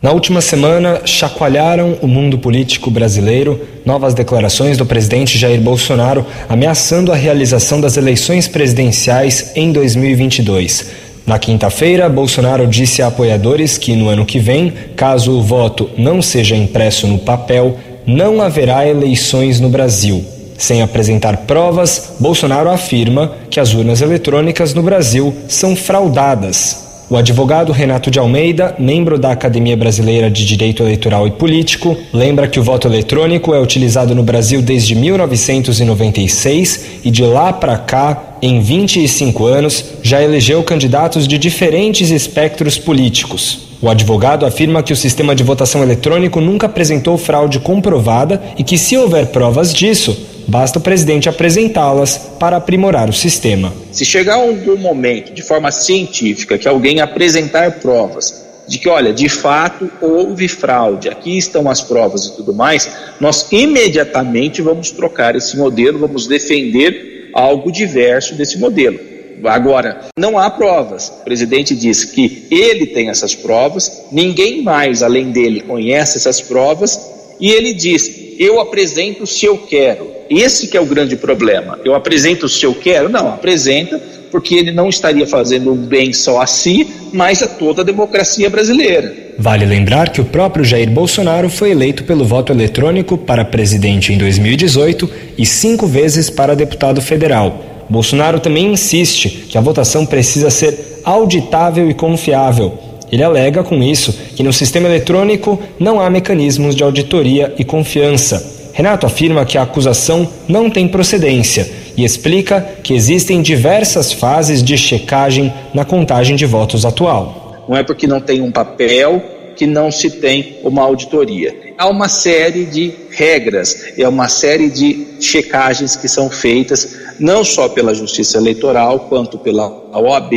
Na 0.03 0.11
última 0.11 0.41
semana, 0.41 1.03
chacoalharam 1.05 1.97
o 2.03 2.09
mundo 2.09 2.37
político 2.37 2.91
brasileiro 2.91 3.61
novas 3.85 4.15
declarações 4.15 4.77
do 4.77 4.85
presidente 4.85 5.39
Jair 5.39 5.61
Bolsonaro 5.61 6.27
ameaçando 6.49 7.13
a 7.13 7.15
realização 7.15 7.81
das 7.81 7.97
eleições 7.97 8.49
presidenciais 8.49 9.53
em 9.55 9.71
2022. 9.71 10.91
Na 11.25 11.39
quinta-feira, 11.39 12.09
Bolsonaro 12.09 12.67
disse 12.67 13.01
a 13.01 13.07
apoiadores 13.07 13.79
que 13.79 13.95
no 13.95 14.09
ano 14.09 14.27
que 14.27 14.41
vem, 14.41 14.73
caso 14.97 15.39
o 15.39 15.43
voto 15.43 15.89
não 15.97 16.21
seja 16.21 16.57
impresso 16.57 17.07
no 17.07 17.21
papel, 17.21 17.77
não 18.05 18.43
haverá 18.43 18.85
eleições 18.85 19.61
no 19.61 19.69
Brasil. 19.69 20.25
Sem 20.59 20.83
apresentar 20.83 21.37
provas, 21.47 22.15
Bolsonaro 22.19 22.71
afirma 22.71 23.37
que 23.49 23.61
as 23.61 23.73
urnas 23.73 24.01
eletrônicas 24.01 24.75
no 24.75 24.83
Brasil 24.83 25.33
são 25.47 25.77
fraudadas. 25.77 26.92
O 27.13 27.17
advogado 27.19 27.73
Renato 27.73 28.11
de 28.11 28.19
Almeida, 28.19 28.75
membro 28.79 29.19
da 29.19 29.33
Academia 29.33 29.77
Brasileira 29.77 30.31
de 30.31 30.47
Direito 30.47 30.83
Eleitoral 30.83 31.27
e 31.29 31.31
Político, 31.31 31.95
lembra 32.11 32.49
que 32.49 32.59
o 32.59 32.63
voto 32.63 32.89
eletrônico 32.89 33.53
é 33.53 33.61
utilizado 33.61 34.15
no 34.15 34.23
Brasil 34.23 34.63
desde 34.63 34.95
1996 34.95 36.87
e 37.05 37.11
de 37.11 37.23
lá 37.23 37.53
para 37.53 37.77
cá, 37.77 38.39
em 38.41 38.61
25 38.61 39.45
anos, 39.45 39.85
já 40.03 40.23
elegeu 40.23 40.63
candidatos 40.63 41.29
de 41.29 41.37
diferentes 41.37 42.11
espectros 42.11 42.79
políticos. 42.79 43.69
O 43.83 43.91
advogado 43.91 44.47
afirma 44.47 44.83
que 44.83 44.95
o 44.95 44.97
sistema 44.97 45.35
de 45.35 45.43
votação 45.43 45.83
eletrônico 45.83 46.41
nunca 46.41 46.67
apresentou 46.67 47.19
fraude 47.19 47.59
comprovada 47.59 48.41
e 48.57 48.65
que, 48.65 48.79
se 48.79 48.97
houver 48.97 49.27
provas 49.27 49.75
disso, 49.75 50.17
Basta 50.49 50.79
o 50.79 50.83
presidente 50.83 51.29
apresentá-las 51.29 52.19
para 52.39 52.57
aprimorar 52.57 53.09
o 53.09 53.13
sistema. 53.13 53.73
Se 53.91 54.05
chegar 54.05 54.39
um 54.39 54.77
momento, 54.77 55.33
de 55.33 55.43
forma 55.43 55.71
científica, 55.71 56.59
que 56.59 56.69
alguém 56.69 57.01
apresentar 57.01 57.81
provas 57.81 58.43
de 58.67 58.79
que, 58.79 58.89
olha, 58.89 59.13
de 59.13 59.29
fato 59.29 59.91
houve 60.01 60.49
fraude, 60.49 61.09
aqui 61.09 61.37
estão 61.37 61.69
as 61.69 61.81
provas 61.81 62.27
e 62.27 62.37
tudo 62.37 62.55
mais, 62.55 62.91
nós 63.21 63.47
imediatamente 63.51 64.63
vamos 64.63 64.91
trocar 64.91 65.35
esse 65.37 65.57
modelo, 65.57 65.99
vamos 65.99 66.27
defender 66.27 67.31
algo 67.35 67.73
diverso 67.73 68.35
desse 68.35 68.59
modelo. 68.59 68.99
Agora, 69.45 70.03
não 70.17 70.39
há 70.39 70.49
provas. 70.49 71.09
O 71.09 71.25
presidente 71.25 71.75
diz 71.75 72.05
que 72.05 72.47
ele 72.51 72.87
tem 72.87 73.09
essas 73.09 73.35
provas, 73.35 74.05
ninguém 74.13 74.63
mais 74.63 75.03
além 75.03 75.33
dele 75.33 75.63
conhece 75.63 76.17
essas 76.17 76.41
provas, 76.41 77.11
e 77.41 77.51
ele 77.51 77.75
diz: 77.75 78.23
eu 78.39 78.61
apresento 78.61 79.27
se 79.27 79.47
eu 79.47 79.59
quero. 79.59 80.22
Esse 80.41 80.69
que 80.69 80.77
é 80.77 80.81
o 80.81 80.87
grande 80.87 81.17
problema. 81.17 81.79
Eu 81.85 81.95
apresento 81.95 82.49
se 82.49 82.65
eu 82.65 82.75
quero? 82.75 83.09
Não, 83.09 83.29
apresenta 83.29 84.01
porque 84.31 84.55
ele 84.55 84.73
não 84.73 84.89
estaria 84.89 85.27
fazendo 85.27 85.73
um 85.73 85.77
bem 85.77 86.13
só 86.15 86.41
a 86.41 86.47
si, 86.47 86.89
mas 87.13 87.43
a 87.43 87.47
toda 87.47 87.83
a 87.83 87.85
democracia 87.85 88.49
brasileira. 88.49 89.15
Vale 89.39 89.67
lembrar 89.67 90.09
que 90.09 90.23
o 90.23 90.25
próprio 90.25 90.65
Jair 90.65 90.91
Bolsonaro 90.91 91.51
foi 91.51 91.71
eleito 91.71 92.05
pelo 92.05 92.25
voto 92.25 92.51
eletrônico 92.51 93.19
para 93.19 93.45
presidente 93.45 94.13
em 94.13 94.17
2018 94.17 95.11
e 95.37 95.45
cinco 95.45 95.87
vezes 95.87 96.31
para 96.31 96.57
deputado 96.57 97.03
federal. 97.03 97.85
Bolsonaro 97.91 98.41
também 98.41 98.73
insiste 98.73 99.47
que 99.51 99.59
a 99.59 99.61
votação 99.61 100.07
precisa 100.07 100.49
ser 100.49 101.01
auditável 101.05 101.91
e 101.91 101.95
confiável. 101.95 102.79
Ele 103.11 103.23
alega 103.23 103.63
com 103.63 103.83
isso 103.83 104.19
que 104.35 104.43
no 104.43 104.53
sistema 104.53 104.89
eletrônico 104.89 105.61
não 105.79 106.01
há 106.01 106.09
mecanismos 106.09 106.75
de 106.75 106.83
auditoria 106.83 107.53
e 107.59 107.65
confiança. 107.65 108.62
Renato 108.73 109.07
afirma 109.07 109.45
que 109.45 109.59
a 109.59 109.63
acusação 109.63 110.29
não 110.49 110.71
tem 110.71 110.89
procedência 110.89 111.71
e 111.97 112.05
explica 112.05 112.61
que 112.83 112.95
existem 112.95 113.43
diversas 113.43 114.13
fases 114.13 114.63
de 114.63 114.77
checagem 114.79 115.53
na 115.75 115.85
contagem 115.85 116.37
de 116.37 116.47
votos 116.47 116.87
atual. 116.87 117.65
Não 117.69 117.77
é 117.77 117.83
porque 117.83 118.07
não 118.07 118.21
tem 118.21 118.41
um 118.41 118.51
papel 118.51 119.23
que 119.55 119.67
não 119.67 119.91
se 119.91 120.11
tem 120.11 120.59
uma 120.63 120.83
auditoria. 120.83 121.75
Há 121.77 121.89
uma 121.89 122.09
série 122.09 122.65
de 122.65 122.93
regras, 123.11 123.93
é 123.99 124.09
uma 124.09 124.29
série 124.29 124.71
de 124.71 125.07
checagens 125.21 125.95
que 125.95 126.09
são 126.09 126.31
feitas 126.31 126.97
não 127.19 127.45
só 127.45 127.69
pela 127.69 127.95
Justiça 127.95 128.39
Eleitoral 128.39 129.01
quanto 129.01 129.39
pela 129.39 129.69
OAB, 129.93 130.33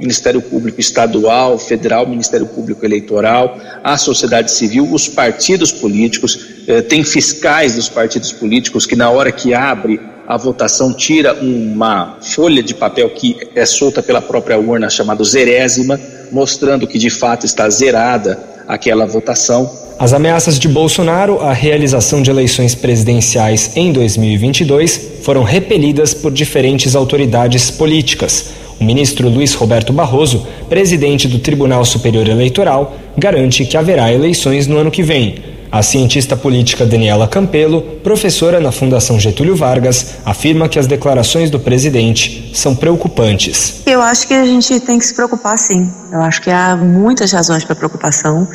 Ministério 0.00 0.40
Público 0.42 0.80
Estadual, 0.80 1.58
Federal, 1.58 2.06
Ministério 2.06 2.46
Público 2.46 2.84
Eleitoral, 2.84 3.58
a 3.82 3.96
sociedade 3.96 4.50
civil, 4.50 4.88
os 4.92 5.08
partidos 5.08 5.72
políticos, 5.72 6.46
eh, 6.66 6.82
tem 6.82 7.02
fiscais 7.04 7.76
dos 7.76 7.88
partidos 7.88 8.32
políticos 8.32 8.86
que 8.86 8.96
na 8.96 9.10
hora 9.10 9.32
que 9.32 9.54
abre 9.54 10.00
a 10.26 10.36
votação 10.36 10.92
tira 10.92 11.34
uma 11.34 12.18
folha 12.20 12.62
de 12.62 12.74
papel 12.74 13.08
que 13.10 13.36
é 13.54 13.64
solta 13.64 14.02
pela 14.02 14.20
própria 14.20 14.58
urna 14.58 14.90
chamada 14.90 15.22
zerésima, 15.22 16.00
mostrando 16.32 16.86
que 16.86 16.98
de 16.98 17.10
fato 17.10 17.46
está 17.46 17.70
zerada 17.70 18.38
aquela 18.66 19.06
votação. 19.06 19.86
As 19.98 20.12
ameaças 20.12 20.58
de 20.58 20.68
Bolsonaro 20.68 21.40
à 21.40 21.52
realização 21.52 22.20
de 22.20 22.30
eleições 22.30 22.74
presidenciais 22.74 23.76
em 23.76 23.92
2022 23.92 25.00
foram 25.22 25.42
repelidas 25.42 26.12
por 26.12 26.30
diferentes 26.30 26.94
autoridades 26.94 27.70
políticas. 27.70 28.50
O 28.80 28.84
ministro 28.84 29.28
Luiz 29.28 29.54
Roberto 29.54 29.92
Barroso, 29.92 30.46
presidente 30.68 31.26
do 31.26 31.38
Tribunal 31.38 31.84
Superior 31.84 32.28
Eleitoral, 32.28 32.96
garante 33.16 33.64
que 33.64 33.76
haverá 33.76 34.12
eleições 34.12 34.66
no 34.66 34.76
ano 34.76 34.90
que 34.90 35.02
vem. 35.02 35.56
A 35.70 35.82
cientista 35.82 36.36
política 36.36 36.86
Daniela 36.86 37.26
Campelo, 37.26 37.82
professora 38.02 38.60
na 38.60 38.70
Fundação 38.70 39.18
Getúlio 39.18 39.56
Vargas, 39.56 40.14
afirma 40.24 40.68
que 40.68 40.78
as 40.78 40.86
declarações 40.86 41.50
do 41.50 41.58
presidente 41.58 42.50
são 42.54 42.74
preocupantes. 42.74 43.82
Eu 43.84 44.00
acho 44.00 44.28
que 44.28 44.34
a 44.34 44.44
gente 44.44 44.78
tem 44.80 44.98
que 44.98 45.04
se 45.04 45.14
preocupar 45.14 45.58
sim. 45.58 45.90
Eu 46.12 46.20
acho 46.22 46.40
que 46.40 46.50
há 46.50 46.76
muitas 46.76 47.32
razões 47.32 47.64
para 47.64 47.74
preocupação 47.74 48.46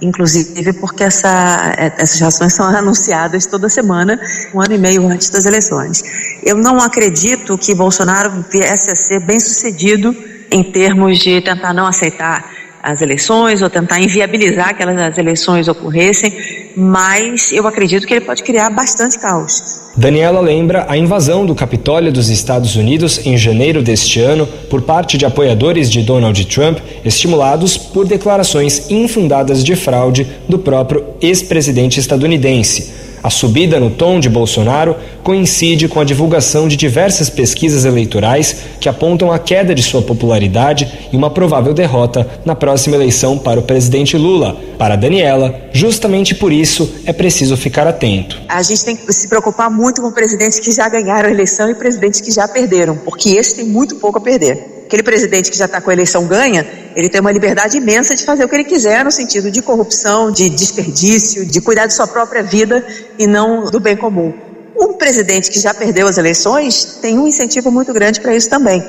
inclusive 0.00 0.72
porque 0.74 1.04
essa, 1.04 1.74
essas 1.96 2.20
ações 2.22 2.54
são 2.54 2.66
anunciadas 2.74 3.46
toda 3.46 3.68
semana, 3.68 4.20
um 4.54 4.60
ano 4.60 4.74
e 4.74 4.78
meio 4.78 5.06
antes 5.08 5.30
das 5.30 5.46
eleições. 5.46 6.02
Eu 6.44 6.56
não 6.56 6.78
acredito 6.78 7.56
que 7.58 7.74
Bolsonaro 7.74 8.44
viesse 8.50 8.90
a 8.90 8.96
ser 8.96 9.20
bem 9.20 9.40
sucedido 9.40 10.14
em 10.50 10.62
termos 10.62 11.18
de 11.18 11.40
tentar 11.40 11.74
não 11.74 11.86
aceitar 11.86 12.58
as 12.82 13.02
eleições 13.02 13.60
ou 13.60 13.68
tentar 13.68 14.00
inviabilizar 14.00 14.74
que 14.74 14.82
as 14.82 15.18
eleições 15.18 15.68
ocorressem, 15.68 16.32
mas 16.78 17.50
eu 17.52 17.66
acredito 17.66 18.06
que 18.06 18.14
ele 18.14 18.24
pode 18.24 18.42
criar 18.44 18.70
bastante 18.70 19.18
caos. 19.18 19.90
Daniela 19.96 20.40
lembra 20.40 20.86
a 20.88 20.96
invasão 20.96 21.44
do 21.44 21.54
Capitólio 21.54 22.12
dos 22.12 22.30
Estados 22.30 22.76
Unidos 22.76 23.26
em 23.26 23.36
janeiro 23.36 23.82
deste 23.82 24.20
ano 24.20 24.46
por 24.70 24.82
parte 24.82 25.18
de 25.18 25.26
apoiadores 25.26 25.90
de 25.90 26.02
Donald 26.02 26.44
Trump, 26.46 26.78
estimulados 27.04 27.76
por 27.76 28.06
declarações 28.06 28.88
infundadas 28.90 29.64
de 29.64 29.74
fraude 29.74 30.24
do 30.48 30.58
próprio 30.58 31.04
ex-presidente 31.20 31.98
estadunidense. 31.98 33.07
A 33.22 33.30
subida 33.30 33.80
no 33.80 33.90
tom 33.90 34.20
de 34.20 34.28
Bolsonaro 34.28 34.96
coincide 35.22 35.88
com 35.88 36.00
a 36.00 36.04
divulgação 36.04 36.68
de 36.68 36.76
diversas 36.76 37.28
pesquisas 37.28 37.84
eleitorais 37.84 38.56
que 38.80 38.88
apontam 38.88 39.32
a 39.32 39.38
queda 39.38 39.74
de 39.74 39.82
sua 39.82 40.02
popularidade 40.02 41.08
e 41.12 41.16
uma 41.16 41.30
provável 41.30 41.74
derrota 41.74 42.26
na 42.44 42.54
próxima 42.54 42.96
eleição 42.96 43.36
para 43.36 43.60
o 43.60 43.62
presidente 43.62 44.16
Lula. 44.16 44.56
Para 44.78 44.96
Daniela, 44.96 45.54
justamente 45.72 46.34
por 46.34 46.52
isso 46.52 46.90
é 47.04 47.12
preciso 47.12 47.56
ficar 47.56 47.86
atento. 47.86 48.40
A 48.48 48.62
gente 48.62 48.84
tem 48.84 48.96
que 48.96 49.12
se 49.12 49.28
preocupar 49.28 49.70
muito 49.70 50.00
com 50.00 50.12
presidentes 50.12 50.58
que 50.60 50.70
já 50.70 50.88
ganharam 50.88 51.28
a 51.28 51.32
eleição 51.32 51.68
e 51.68 51.74
presidentes 51.74 52.20
que 52.20 52.30
já 52.30 52.46
perderam, 52.46 52.96
porque 52.96 53.30
esse 53.30 53.56
tem 53.56 53.66
muito 53.66 53.96
pouco 53.96 54.18
a 54.18 54.20
perder 54.20 54.77
aquele 54.88 55.02
presidente 55.02 55.50
que 55.50 55.56
já 55.58 55.66
está 55.66 55.82
com 55.82 55.90
a 55.90 55.92
eleição 55.92 56.26
ganha, 56.26 56.66
ele 56.96 57.10
tem 57.10 57.20
uma 57.20 57.30
liberdade 57.30 57.76
imensa 57.76 58.16
de 58.16 58.24
fazer 58.24 58.44
o 58.44 58.48
que 58.48 58.56
ele 58.56 58.64
quiser 58.64 59.04
no 59.04 59.10
sentido 59.10 59.50
de 59.50 59.60
corrupção, 59.60 60.32
de 60.32 60.48
desperdício, 60.48 61.44
de 61.44 61.60
cuidar 61.60 61.84
de 61.86 61.92
sua 61.92 62.06
própria 62.06 62.42
vida 62.42 62.84
e 63.18 63.26
não 63.26 63.66
do 63.70 63.78
bem 63.78 63.94
comum. 63.94 64.32
Um 64.74 64.94
presidente 64.94 65.50
que 65.50 65.60
já 65.60 65.74
perdeu 65.74 66.08
as 66.08 66.16
eleições 66.16 66.98
tem 67.02 67.18
um 67.18 67.26
incentivo 67.26 67.70
muito 67.70 67.92
grande 67.92 68.18
para 68.18 68.34
isso 68.34 68.48
também. 68.48 68.82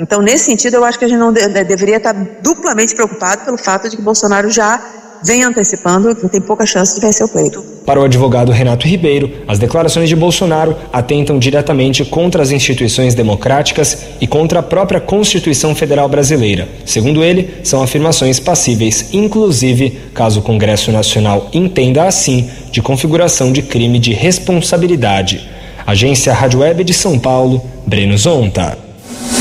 Então, 0.00 0.22
nesse 0.22 0.44
sentido, 0.44 0.74
eu 0.74 0.84
acho 0.84 0.98
que 0.98 1.04
a 1.04 1.08
gente 1.08 1.18
não 1.18 1.32
de 1.32 1.46
deveria 1.64 1.98
estar 1.98 2.14
duplamente 2.40 2.94
preocupado 2.94 3.44
pelo 3.44 3.58
fato 3.58 3.90
de 3.90 3.96
que 3.96 4.02
Bolsonaro 4.02 4.50
já 4.50 4.80
vem 5.24 5.42
antecipando 5.42 6.14
que 6.14 6.28
tem 6.28 6.40
pouca 6.40 6.66
chance 6.66 6.94
de 6.94 7.00
vencer 7.00 7.26
o 7.26 7.28
pleito. 7.28 7.62
Para 7.84 8.00
o 8.00 8.04
advogado 8.04 8.50
Renato 8.50 8.86
Ribeiro, 8.86 9.30
as 9.46 9.58
declarações 9.58 10.08
de 10.08 10.16
Bolsonaro 10.16 10.76
atentam 10.92 11.38
diretamente 11.38 12.04
contra 12.04 12.42
as 12.42 12.50
instituições 12.50 13.14
democráticas 13.14 13.98
e 14.20 14.26
contra 14.26 14.58
a 14.58 14.62
própria 14.62 15.00
Constituição 15.00 15.74
Federal 15.74 16.08
Brasileira. 16.08 16.68
Segundo 16.84 17.22
ele, 17.22 17.60
são 17.62 17.82
afirmações 17.82 18.40
passíveis, 18.40 19.10
inclusive, 19.12 19.98
caso 20.12 20.40
o 20.40 20.42
Congresso 20.42 20.90
Nacional 20.90 21.48
entenda 21.52 22.04
assim, 22.04 22.50
de 22.72 22.82
configuração 22.82 23.52
de 23.52 23.62
crime 23.62 23.98
de 23.98 24.12
responsabilidade. 24.12 25.48
Agência 25.86 26.34
Rádio 26.34 26.60
Web 26.60 26.82
de 26.82 26.92
São 26.92 27.18
Paulo, 27.18 27.62
Breno 27.86 28.18
Zonta. 28.18 28.76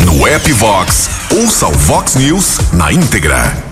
No 0.05 0.27
app 0.27 0.51
Vox, 0.53 1.09
ouça 1.35 1.67
o 1.67 1.71
Vox 1.71 2.15
News 2.15 2.59
na 2.71 2.93
íntegra. 2.93 3.64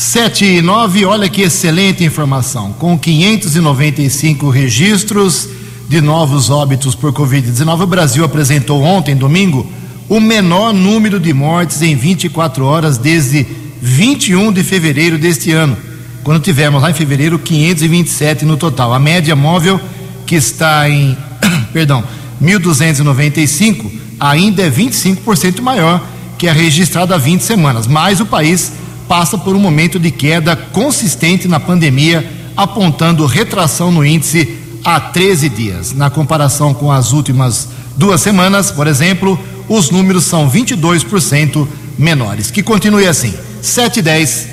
7 0.00 0.46
e 0.46 0.62
9, 0.62 1.04
olha 1.04 1.28
que 1.28 1.42
excelente 1.42 2.02
informação. 2.02 2.72
Com 2.72 2.98
595 2.98 4.48
registros 4.48 5.46
de 5.90 6.00
novos 6.00 6.48
óbitos 6.48 6.94
por 6.94 7.12
Covid-19, 7.12 7.82
o 7.82 7.86
Brasil 7.86 8.24
apresentou 8.24 8.82
ontem, 8.82 9.14
domingo, 9.14 9.70
o 10.08 10.18
menor 10.18 10.72
número 10.72 11.20
de 11.20 11.34
mortes 11.34 11.82
em 11.82 11.94
24 11.94 12.64
horas 12.64 12.96
desde 12.96 13.46
21 13.82 14.50
de 14.54 14.64
fevereiro 14.64 15.18
deste 15.18 15.52
ano, 15.52 15.76
quando 16.24 16.42
tivemos 16.42 16.80
lá 16.80 16.90
em 16.90 16.94
fevereiro 16.94 17.38
527 17.38 18.46
no 18.46 18.56
total. 18.56 18.94
A 18.94 18.98
média 18.98 19.36
móvel, 19.36 19.78
que 20.26 20.34
está 20.34 20.88
em, 20.88 21.14
perdão, 21.74 22.02
1.295, 22.42 23.90
ainda 24.18 24.62
é 24.62 24.70
25% 24.70 25.60
maior 25.60 26.02
que 26.38 26.48
a 26.48 26.54
registrada 26.54 27.14
há 27.14 27.18
20 27.18 27.42
semanas, 27.42 27.86
mas 27.86 28.18
o 28.18 28.24
país 28.24 28.72
passa 29.10 29.36
por 29.36 29.56
um 29.56 29.58
momento 29.58 29.98
de 29.98 30.12
queda 30.12 30.54
consistente 30.54 31.48
na 31.48 31.58
pandemia, 31.58 32.32
apontando 32.56 33.26
retração 33.26 33.90
no 33.90 34.06
índice 34.06 34.56
há 34.84 35.00
13 35.00 35.48
dias. 35.48 35.92
Na 35.92 36.08
comparação 36.08 36.72
com 36.72 36.92
as 36.92 37.10
últimas 37.10 37.66
duas 37.96 38.20
semanas, 38.20 38.70
por 38.70 38.86
exemplo, 38.86 39.36
os 39.68 39.90
números 39.90 40.22
são 40.22 40.48
22% 40.48 41.66
menores. 41.98 42.52
Que 42.52 42.62
continue 42.62 43.08
assim. 43.08 43.34
7 43.60 43.98
e 43.98 44.02
10. 44.02 44.48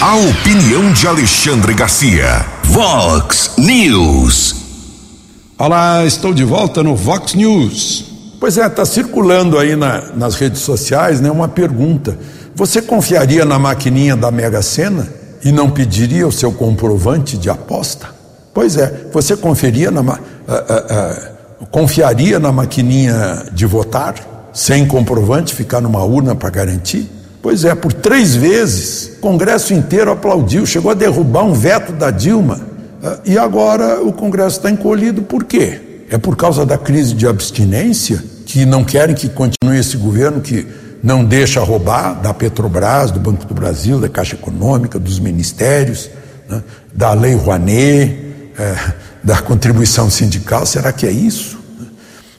A 0.00 0.16
opinião 0.16 0.92
de 0.92 1.06
Alexandre 1.06 1.74
Garcia. 1.74 2.44
Vox 2.64 3.52
News. 3.56 4.56
Olá, 5.56 6.04
estou 6.04 6.34
de 6.34 6.42
volta 6.42 6.82
no 6.82 6.96
Vox 6.96 7.34
News. 7.34 8.09
Pois 8.40 8.56
é, 8.56 8.66
está 8.66 8.86
circulando 8.86 9.58
aí 9.58 9.76
na, 9.76 10.00
nas 10.16 10.34
redes 10.34 10.62
sociais 10.62 11.20
né, 11.20 11.30
uma 11.30 11.46
pergunta. 11.46 12.16
Você 12.54 12.80
confiaria 12.80 13.44
na 13.44 13.58
maquininha 13.58 14.16
da 14.16 14.30
Mega 14.30 14.62
Sena 14.62 15.06
e 15.44 15.52
não 15.52 15.70
pediria 15.70 16.26
o 16.26 16.32
seu 16.32 16.50
comprovante 16.50 17.36
de 17.36 17.50
aposta? 17.50 18.08
Pois 18.54 18.78
é, 18.78 19.08
você 19.12 19.36
conferia 19.36 19.90
na, 19.90 20.00
uh, 20.00 20.04
uh, 20.04 20.16
uh, 21.62 21.66
confiaria 21.70 22.38
na 22.38 22.50
maquininha 22.50 23.44
de 23.52 23.66
votar 23.66 24.14
sem 24.54 24.86
comprovante, 24.86 25.54
ficar 25.54 25.82
numa 25.82 26.02
urna 26.02 26.34
para 26.34 26.48
garantir? 26.48 27.10
Pois 27.42 27.66
é, 27.66 27.74
por 27.74 27.92
três 27.92 28.34
vezes, 28.34 29.18
o 29.18 29.20
Congresso 29.20 29.74
inteiro 29.74 30.10
aplaudiu, 30.10 30.64
chegou 30.64 30.90
a 30.90 30.94
derrubar 30.94 31.44
um 31.44 31.52
veto 31.52 31.92
da 31.92 32.10
Dilma. 32.10 32.58
E 33.24 33.38
agora 33.38 34.02
o 34.02 34.12
Congresso 34.12 34.56
está 34.56 34.70
encolhido, 34.70 35.22
por 35.22 35.44
quê? 35.44 35.89
É 36.10 36.18
por 36.18 36.36
causa 36.36 36.66
da 36.66 36.76
crise 36.76 37.14
de 37.14 37.26
abstinência 37.26 38.22
que 38.44 38.66
não 38.66 38.82
querem 38.82 39.14
que 39.14 39.28
continue 39.28 39.78
esse 39.78 39.96
governo 39.96 40.40
que 40.40 40.66
não 41.00 41.24
deixa 41.24 41.60
roubar 41.60 42.20
da 42.20 42.34
Petrobras, 42.34 43.12
do 43.12 43.20
Banco 43.20 43.44
do 43.46 43.54
Brasil, 43.54 44.00
da 44.00 44.08
Caixa 44.08 44.34
Econômica, 44.34 44.98
dos 44.98 45.20
ministérios, 45.20 46.10
né, 46.48 46.60
da 46.92 47.12
Lei 47.12 47.34
Rouanet, 47.36 48.52
é, 48.58 48.92
da 49.22 49.38
contribuição 49.38 50.10
sindical. 50.10 50.66
Será 50.66 50.92
que 50.92 51.06
é 51.06 51.12
isso? 51.12 51.58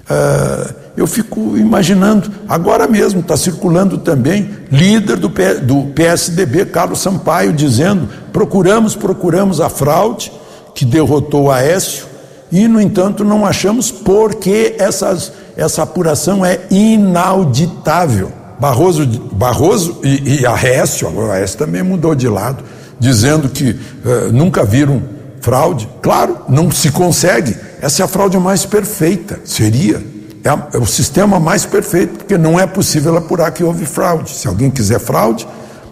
É, 0.09 0.73
eu 0.97 1.07
fico 1.07 1.57
imaginando, 1.57 2.29
agora 2.49 2.85
mesmo 2.87 3.21
está 3.21 3.37
circulando 3.37 3.97
também 3.97 4.49
líder 4.69 5.15
do, 5.15 5.29
P, 5.29 5.55
do 5.55 5.83
PSDB, 5.95 6.65
Carlos 6.65 6.99
Sampaio, 6.99 7.53
dizendo: 7.53 8.09
procuramos, 8.33 8.97
procuramos 8.97 9.61
a 9.61 9.69
fraude 9.69 10.29
que 10.75 10.83
derrotou 10.83 11.45
o 11.45 11.51
Aécio 11.51 12.10
e, 12.51 12.67
no 12.67 12.81
entanto, 12.81 13.23
não 13.23 13.45
achamos 13.45 13.89
porque 13.89 14.75
essas, 14.77 15.31
essa 15.55 15.83
apuração 15.83 16.45
é 16.45 16.59
inauditável. 16.69 18.31
Barroso, 18.59 19.07
Barroso 19.31 19.99
e, 20.03 20.41
e 20.41 20.45
Aécio, 20.45 21.07
agora 21.07 21.33
Aécio 21.33 21.57
também 21.57 21.81
mudou 21.81 22.13
de 22.13 22.27
lado, 22.27 22.63
dizendo 22.99 23.47
que 23.47 23.71
uh, 23.71 24.31
nunca 24.33 24.65
viram 24.65 25.01
fraude. 25.39 25.87
Claro, 26.01 26.39
não 26.49 26.69
se 26.69 26.91
consegue. 26.91 27.55
Essa 27.81 28.03
é 28.03 28.05
a 28.05 28.07
fraude 28.07 28.37
mais 28.37 28.65
perfeita, 28.65 29.39
seria. 29.45 30.03
É, 30.43 30.49
a, 30.49 30.67
é 30.73 30.77
o 30.77 30.85
sistema 30.85 31.39
mais 31.39 31.65
perfeito, 31.65 32.17
porque 32.17 32.37
não 32.37 32.59
é 32.59 32.67
possível 32.67 33.15
apurar 33.15 33.51
que 33.51 33.63
houve 33.63 33.85
fraude. 33.85 34.29
Se 34.29 34.47
alguém 34.47 34.69
quiser 34.69 34.99
fraude, 34.99 35.47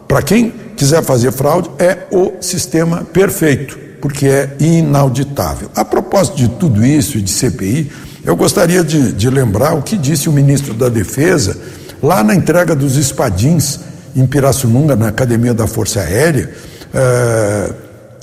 para 0.08 0.22
quem 0.22 0.54
quiser 0.76 1.04
fazer 1.04 1.32
fraude, 1.32 1.72
é 1.80 2.06
o 2.12 2.34
sistema 2.42 3.06
perfeito 3.14 3.89
porque 4.02 4.28
é 4.28 4.56
inauditável. 4.60 5.70
A 5.76 5.84
propósito 5.84 6.38
de 6.38 6.48
tudo 6.48 6.86
isso 6.86 7.18
e 7.18 7.22
de 7.22 7.32
CPI, 7.32 7.92
eu 8.24 8.36
gostaria 8.36 8.84
de, 8.84 9.14
de 9.14 9.30
lembrar 9.30 9.74
o 9.74 9.82
que 9.82 9.98
disse 9.98 10.30
o 10.30 10.32
ministro 10.32 10.74
da 10.74 10.90
Defesa 10.90 11.58
lá 12.02 12.24
na 12.24 12.34
entrega 12.34 12.76
dos 12.76 12.96
espadins 12.96 13.80
em 14.16 14.26
Pirassununga, 14.26 14.96
na 14.96 15.10
Academia 15.10 15.54
da 15.54 15.68
Força 15.68 16.02
Aérea, 16.02 16.52
é, 16.94 17.74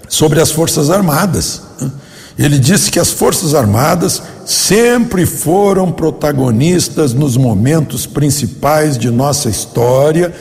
sobre 0.09 0.41
as 0.41 0.51
Forças 0.51 0.91
Armadas. 0.91 1.63
Ele 2.39 2.59
disse 2.59 2.91
que 2.91 3.01
as 3.01 3.11
Forças 3.11 3.55
Armadas 3.55 4.23
sempre 4.45 5.25
foram 5.25 5.91
protagonistas 5.91 7.15
nos 7.15 7.37
momentos 7.37 8.07
principais 8.07 8.99
de 8.99 9.11
nossa 9.11 9.49
história 9.49 10.33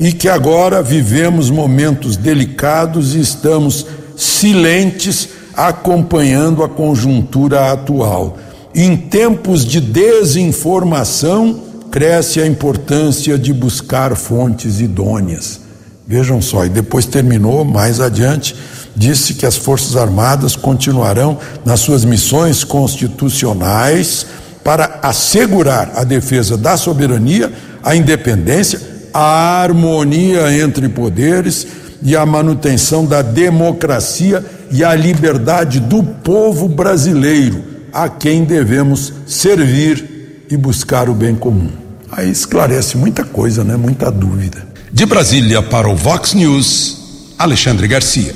e 0.00 0.12
que 0.12 0.28
agora 0.28 0.82
vivemos 0.82 1.50
momentos 1.50 2.16
delicados 2.16 3.14
e 3.14 3.20
estamos 3.20 3.86
silentes 4.16 5.28
acompanhando 5.56 6.62
a 6.62 6.68
conjuntura 6.68 7.72
atual. 7.72 8.38
Em 8.74 8.96
tempos 8.96 9.64
de 9.64 9.80
desinformação, 9.80 11.62
cresce 11.90 12.40
a 12.40 12.46
importância 12.46 13.38
de 13.38 13.52
buscar 13.52 14.16
fontes 14.16 14.80
idôneas. 14.80 15.60
Vejam 16.06 16.42
só, 16.42 16.66
e 16.66 16.68
depois 16.68 17.06
terminou 17.06 17.64
mais 17.64 18.00
adiante, 18.00 18.54
disse 18.96 19.34
que 19.34 19.46
as 19.46 19.56
Forças 19.56 19.96
Armadas 19.96 20.56
continuarão 20.56 21.38
nas 21.64 21.80
suas 21.80 22.04
missões 22.04 22.64
constitucionais 22.64 24.26
para 24.62 24.98
assegurar 25.02 25.92
a 25.94 26.04
defesa 26.04 26.56
da 26.56 26.76
soberania, 26.76 27.52
a 27.82 27.94
independência, 27.94 28.80
a 29.12 29.62
harmonia 29.62 30.52
entre 30.52 30.88
poderes 30.88 31.66
e 32.04 32.14
a 32.14 32.26
manutenção 32.26 33.06
da 33.06 33.22
democracia 33.22 34.44
e 34.70 34.84
a 34.84 34.94
liberdade 34.94 35.80
do 35.80 36.02
povo 36.02 36.68
brasileiro, 36.68 37.64
a 37.90 38.10
quem 38.10 38.44
devemos 38.44 39.12
servir 39.26 40.46
e 40.50 40.56
buscar 40.56 41.08
o 41.08 41.14
bem 41.14 41.34
comum. 41.34 41.70
Aí 42.12 42.30
esclarece 42.30 42.98
muita 42.98 43.24
coisa, 43.24 43.64
né? 43.64 43.76
Muita 43.76 44.10
dúvida. 44.10 44.66
De 44.92 45.06
Brasília 45.06 45.62
para 45.62 45.88
o 45.88 45.96
Vox 45.96 46.34
News, 46.34 47.32
Alexandre 47.38 47.88
Garcia. 47.88 48.34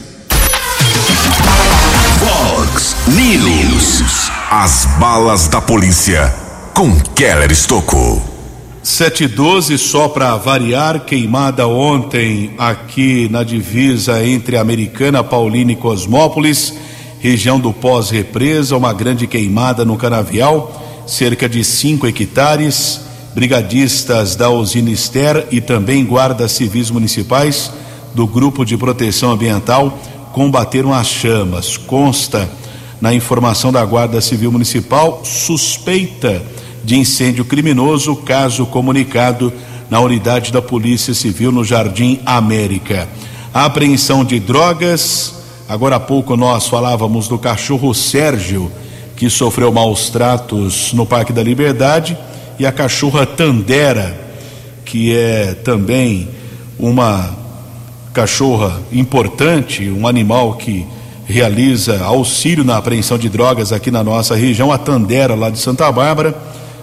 Vox 2.18 2.96
News. 3.06 4.30
As 4.50 4.86
balas 4.98 5.46
da 5.46 5.60
polícia 5.60 6.34
com 6.72 6.98
Keller 7.14 7.52
Estocou. 7.52 8.27
712 8.88 9.76
só 9.76 10.08
para 10.08 10.34
variar, 10.36 11.04
queimada 11.04 11.68
ontem 11.68 12.52
aqui 12.56 13.28
na 13.30 13.44
divisa 13.44 14.26
entre 14.26 14.56
Americana, 14.56 15.22
Paulina 15.22 15.72
e 15.72 15.76
Cosmópolis, 15.76 16.72
região 17.20 17.60
do 17.60 17.70
pós-represa, 17.70 18.78
uma 18.78 18.94
grande 18.94 19.26
queimada 19.26 19.84
no 19.84 19.98
canavial, 19.98 21.04
cerca 21.06 21.46
de 21.46 21.62
5 21.62 22.06
hectares. 22.06 23.02
Brigadistas 23.34 24.34
da 24.34 24.48
usina 24.48 24.90
Ester 24.90 25.46
e 25.50 25.60
também 25.60 26.04
guardas 26.04 26.52
civis 26.52 26.90
municipais 26.90 27.70
do 28.14 28.26
Grupo 28.26 28.64
de 28.64 28.76
Proteção 28.78 29.32
Ambiental 29.32 29.96
combateram 30.32 30.94
as 30.94 31.06
chamas. 31.08 31.76
Consta 31.76 32.48
na 33.02 33.12
informação 33.12 33.70
da 33.70 33.84
Guarda 33.84 34.22
Civil 34.22 34.50
Municipal 34.50 35.20
suspeita 35.24 36.42
de 36.88 36.96
incêndio 36.96 37.44
criminoso, 37.44 38.16
caso 38.16 38.64
comunicado 38.64 39.52
na 39.90 40.00
unidade 40.00 40.50
da 40.50 40.62
Polícia 40.62 41.12
Civil 41.12 41.52
no 41.52 41.62
Jardim 41.62 42.18
América. 42.24 43.06
A 43.52 43.66
apreensão 43.66 44.24
de 44.24 44.40
drogas. 44.40 45.34
Agora 45.68 45.96
há 45.96 46.00
pouco 46.00 46.34
nós 46.34 46.66
falávamos 46.66 47.28
do 47.28 47.38
cachorro 47.38 47.92
Sérgio, 47.92 48.72
que 49.16 49.28
sofreu 49.28 49.70
maus 49.70 50.08
tratos 50.08 50.94
no 50.94 51.04
Parque 51.04 51.30
da 51.30 51.42
Liberdade, 51.42 52.16
e 52.58 52.64
a 52.64 52.72
cachorra 52.72 53.26
Tandera, 53.26 54.18
que 54.86 55.14
é 55.14 55.52
também 55.62 56.26
uma 56.78 57.36
cachorra 58.14 58.80
importante, 58.90 59.90
um 59.90 60.06
animal 60.06 60.54
que 60.54 60.86
realiza 61.26 62.02
auxílio 62.02 62.64
na 62.64 62.78
apreensão 62.78 63.18
de 63.18 63.28
drogas 63.28 63.74
aqui 63.74 63.90
na 63.90 64.02
nossa 64.02 64.34
região, 64.34 64.72
a 64.72 64.78
Tandera, 64.78 65.34
lá 65.34 65.50
de 65.50 65.58
Santa 65.58 65.92
Bárbara, 65.92 66.34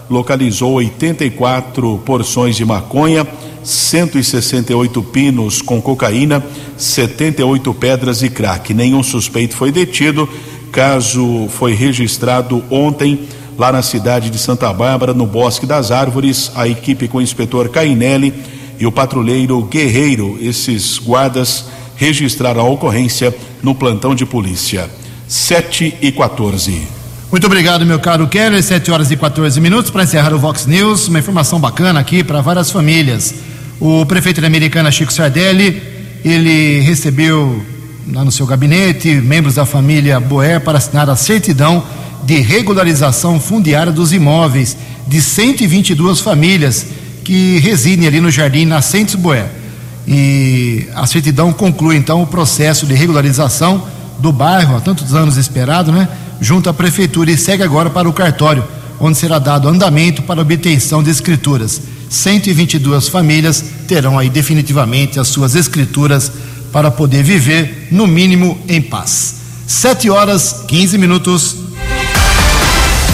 localizou 0.08 0.74
84 0.74 1.98
porções 2.04 2.56
de 2.56 2.64
maconha, 2.64 3.26
168 3.62 5.02
pinos 5.02 5.60
com 5.60 5.80
cocaína, 5.80 6.44
78 6.76 7.74
pedras 7.74 8.22
e 8.22 8.30
crack. 8.30 8.72
Nenhum 8.72 9.02
suspeito 9.02 9.56
foi 9.56 9.72
detido. 9.72 10.28
Caso 10.70 11.48
foi 11.48 11.74
registrado 11.74 12.62
ontem 12.70 13.26
lá 13.58 13.72
na 13.72 13.82
cidade 13.82 14.30
de 14.30 14.38
Santa 14.38 14.72
Bárbara, 14.72 15.14
no 15.14 15.26
Bosque 15.26 15.66
das 15.66 15.90
Árvores, 15.90 16.52
a 16.54 16.68
equipe 16.68 17.08
com 17.08 17.18
o 17.18 17.22
inspetor 17.22 17.70
Cainelli 17.70 18.32
e 18.78 18.86
o 18.86 18.92
patrulheiro 18.92 19.62
Guerreiro, 19.62 20.38
esses 20.40 20.98
guardas 20.98 21.66
registraram 21.96 22.60
a 22.60 22.68
ocorrência 22.68 23.34
no 23.62 23.74
plantão 23.74 24.14
de 24.14 24.26
polícia. 24.26 24.90
7 25.26 25.94
e 26.00 26.12
14. 26.12 26.95
Muito 27.28 27.44
obrigado, 27.44 27.84
meu 27.84 27.98
caro 27.98 28.28
Keller. 28.28 28.62
7 28.62 28.88
horas 28.92 29.10
e 29.10 29.16
14 29.16 29.60
minutos 29.60 29.90
para 29.90 30.04
encerrar 30.04 30.32
o 30.32 30.38
Vox 30.38 30.64
News. 30.64 31.08
Uma 31.08 31.18
informação 31.18 31.58
bacana 31.58 31.98
aqui 31.98 32.22
para 32.22 32.40
várias 32.40 32.70
famílias. 32.70 33.34
O 33.80 34.06
prefeito 34.06 34.40
da 34.40 34.46
Americana, 34.46 34.92
Chico 34.92 35.12
Sardelli, 35.12 35.82
ele 36.24 36.80
recebeu 36.82 37.66
lá 38.12 38.24
no 38.24 38.30
seu 38.30 38.46
gabinete 38.46 39.08
membros 39.16 39.56
da 39.56 39.66
família 39.66 40.20
Boer 40.20 40.60
para 40.60 40.78
assinar 40.78 41.10
a 41.10 41.16
certidão 41.16 41.82
de 42.22 42.36
regularização 42.36 43.40
fundiária 43.40 43.92
dos 43.92 44.12
imóveis 44.12 44.76
de 45.08 45.20
122 45.20 46.20
famílias 46.20 46.86
que 47.24 47.58
residem 47.58 48.06
ali 48.06 48.20
no 48.20 48.30
Jardim 48.30 48.66
Nascentes 48.66 49.16
Boer. 49.16 49.46
E 50.06 50.86
a 50.94 51.04
certidão 51.08 51.52
conclui 51.52 51.96
então 51.96 52.22
o 52.22 52.26
processo 52.26 52.86
de 52.86 52.94
regularização 52.94 53.84
do 54.26 54.32
bairro, 54.32 54.76
há 54.76 54.80
tantos 54.80 55.14
anos 55.14 55.36
esperado, 55.36 55.92
né? 55.92 56.08
Junto 56.40 56.68
à 56.68 56.74
prefeitura 56.74 57.30
e 57.30 57.38
segue 57.38 57.62
agora 57.62 57.88
para 57.88 58.08
o 58.08 58.12
cartório, 58.12 58.64
onde 58.98 59.16
será 59.16 59.38
dado 59.38 59.68
andamento 59.68 60.20
para 60.22 60.42
obtenção 60.42 61.00
de 61.00 61.10
escrituras. 61.10 61.80
122 62.10 63.08
famílias 63.08 63.64
terão 63.86 64.18
aí 64.18 64.28
definitivamente 64.28 65.20
as 65.20 65.28
suas 65.28 65.54
escrituras 65.54 66.32
para 66.72 66.90
poder 66.90 67.22
viver, 67.22 67.86
no 67.92 68.04
mínimo, 68.04 68.58
em 68.68 68.82
paz. 68.82 69.36
7 69.64 70.10
horas 70.10 70.64
15 70.66 70.98
minutos. 70.98 71.56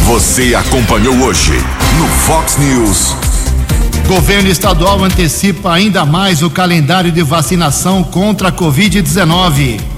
Você 0.06 0.54
acompanhou 0.54 1.14
hoje 1.24 1.52
no 1.98 2.08
Fox 2.08 2.56
News. 2.56 3.14
Governo 4.08 4.48
estadual 4.48 5.04
antecipa 5.04 5.74
ainda 5.74 6.06
mais 6.06 6.42
o 6.42 6.48
calendário 6.48 7.12
de 7.12 7.22
vacinação 7.22 8.02
contra 8.02 8.48
a 8.48 8.52
Covid-19. 8.52 9.91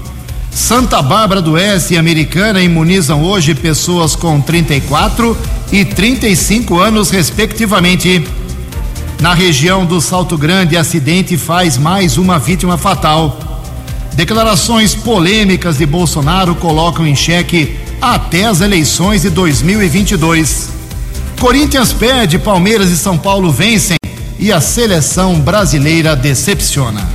Santa 0.55 1.01
Bárbara 1.01 1.41
do 1.41 1.51
Oeste 1.51 1.93
e 1.93 1.97
Americana 1.97 2.61
imunizam 2.61 3.21
hoje 3.21 3.53
pessoas 3.53 4.15
com 4.15 4.39
34 4.39 5.37
e 5.69 5.83
35 5.83 6.79
anos, 6.79 7.09
respectivamente. 7.09 8.25
Na 9.19 9.33
região 9.33 9.85
do 9.85 9.99
Salto 9.99 10.37
Grande, 10.37 10.77
acidente 10.77 11.37
faz 11.37 11.77
mais 11.77 12.17
uma 12.17 12.39
vítima 12.39 12.77
fatal. 12.77 13.37
Declarações 14.13 14.95
polêmicas 14.95 15.77
de 15.77 15.85
Bolsonaro 15.85 16.55
colocam 16.55 17.05
em 17.05 17.17
xeque 17.17 17.77
até 18.01 18.45
as 18.45 18.61
eleições 18.61 19.23
de 19.23 19.29
2022. 19.31 20.69
Corinthians 21.37 21.91
perde, 21.91 22.39
Palmeiras 22.39 22.89
e 22.91 22.97
São 22.97 23.17
Paulo 23.17 23.51
vencem 23.51 23.97
e 24.39 24.53
a 24.53 24.61
seleção 24.61 25.37
brasileira 25.37 26.15
decepciona. 26.15 27.14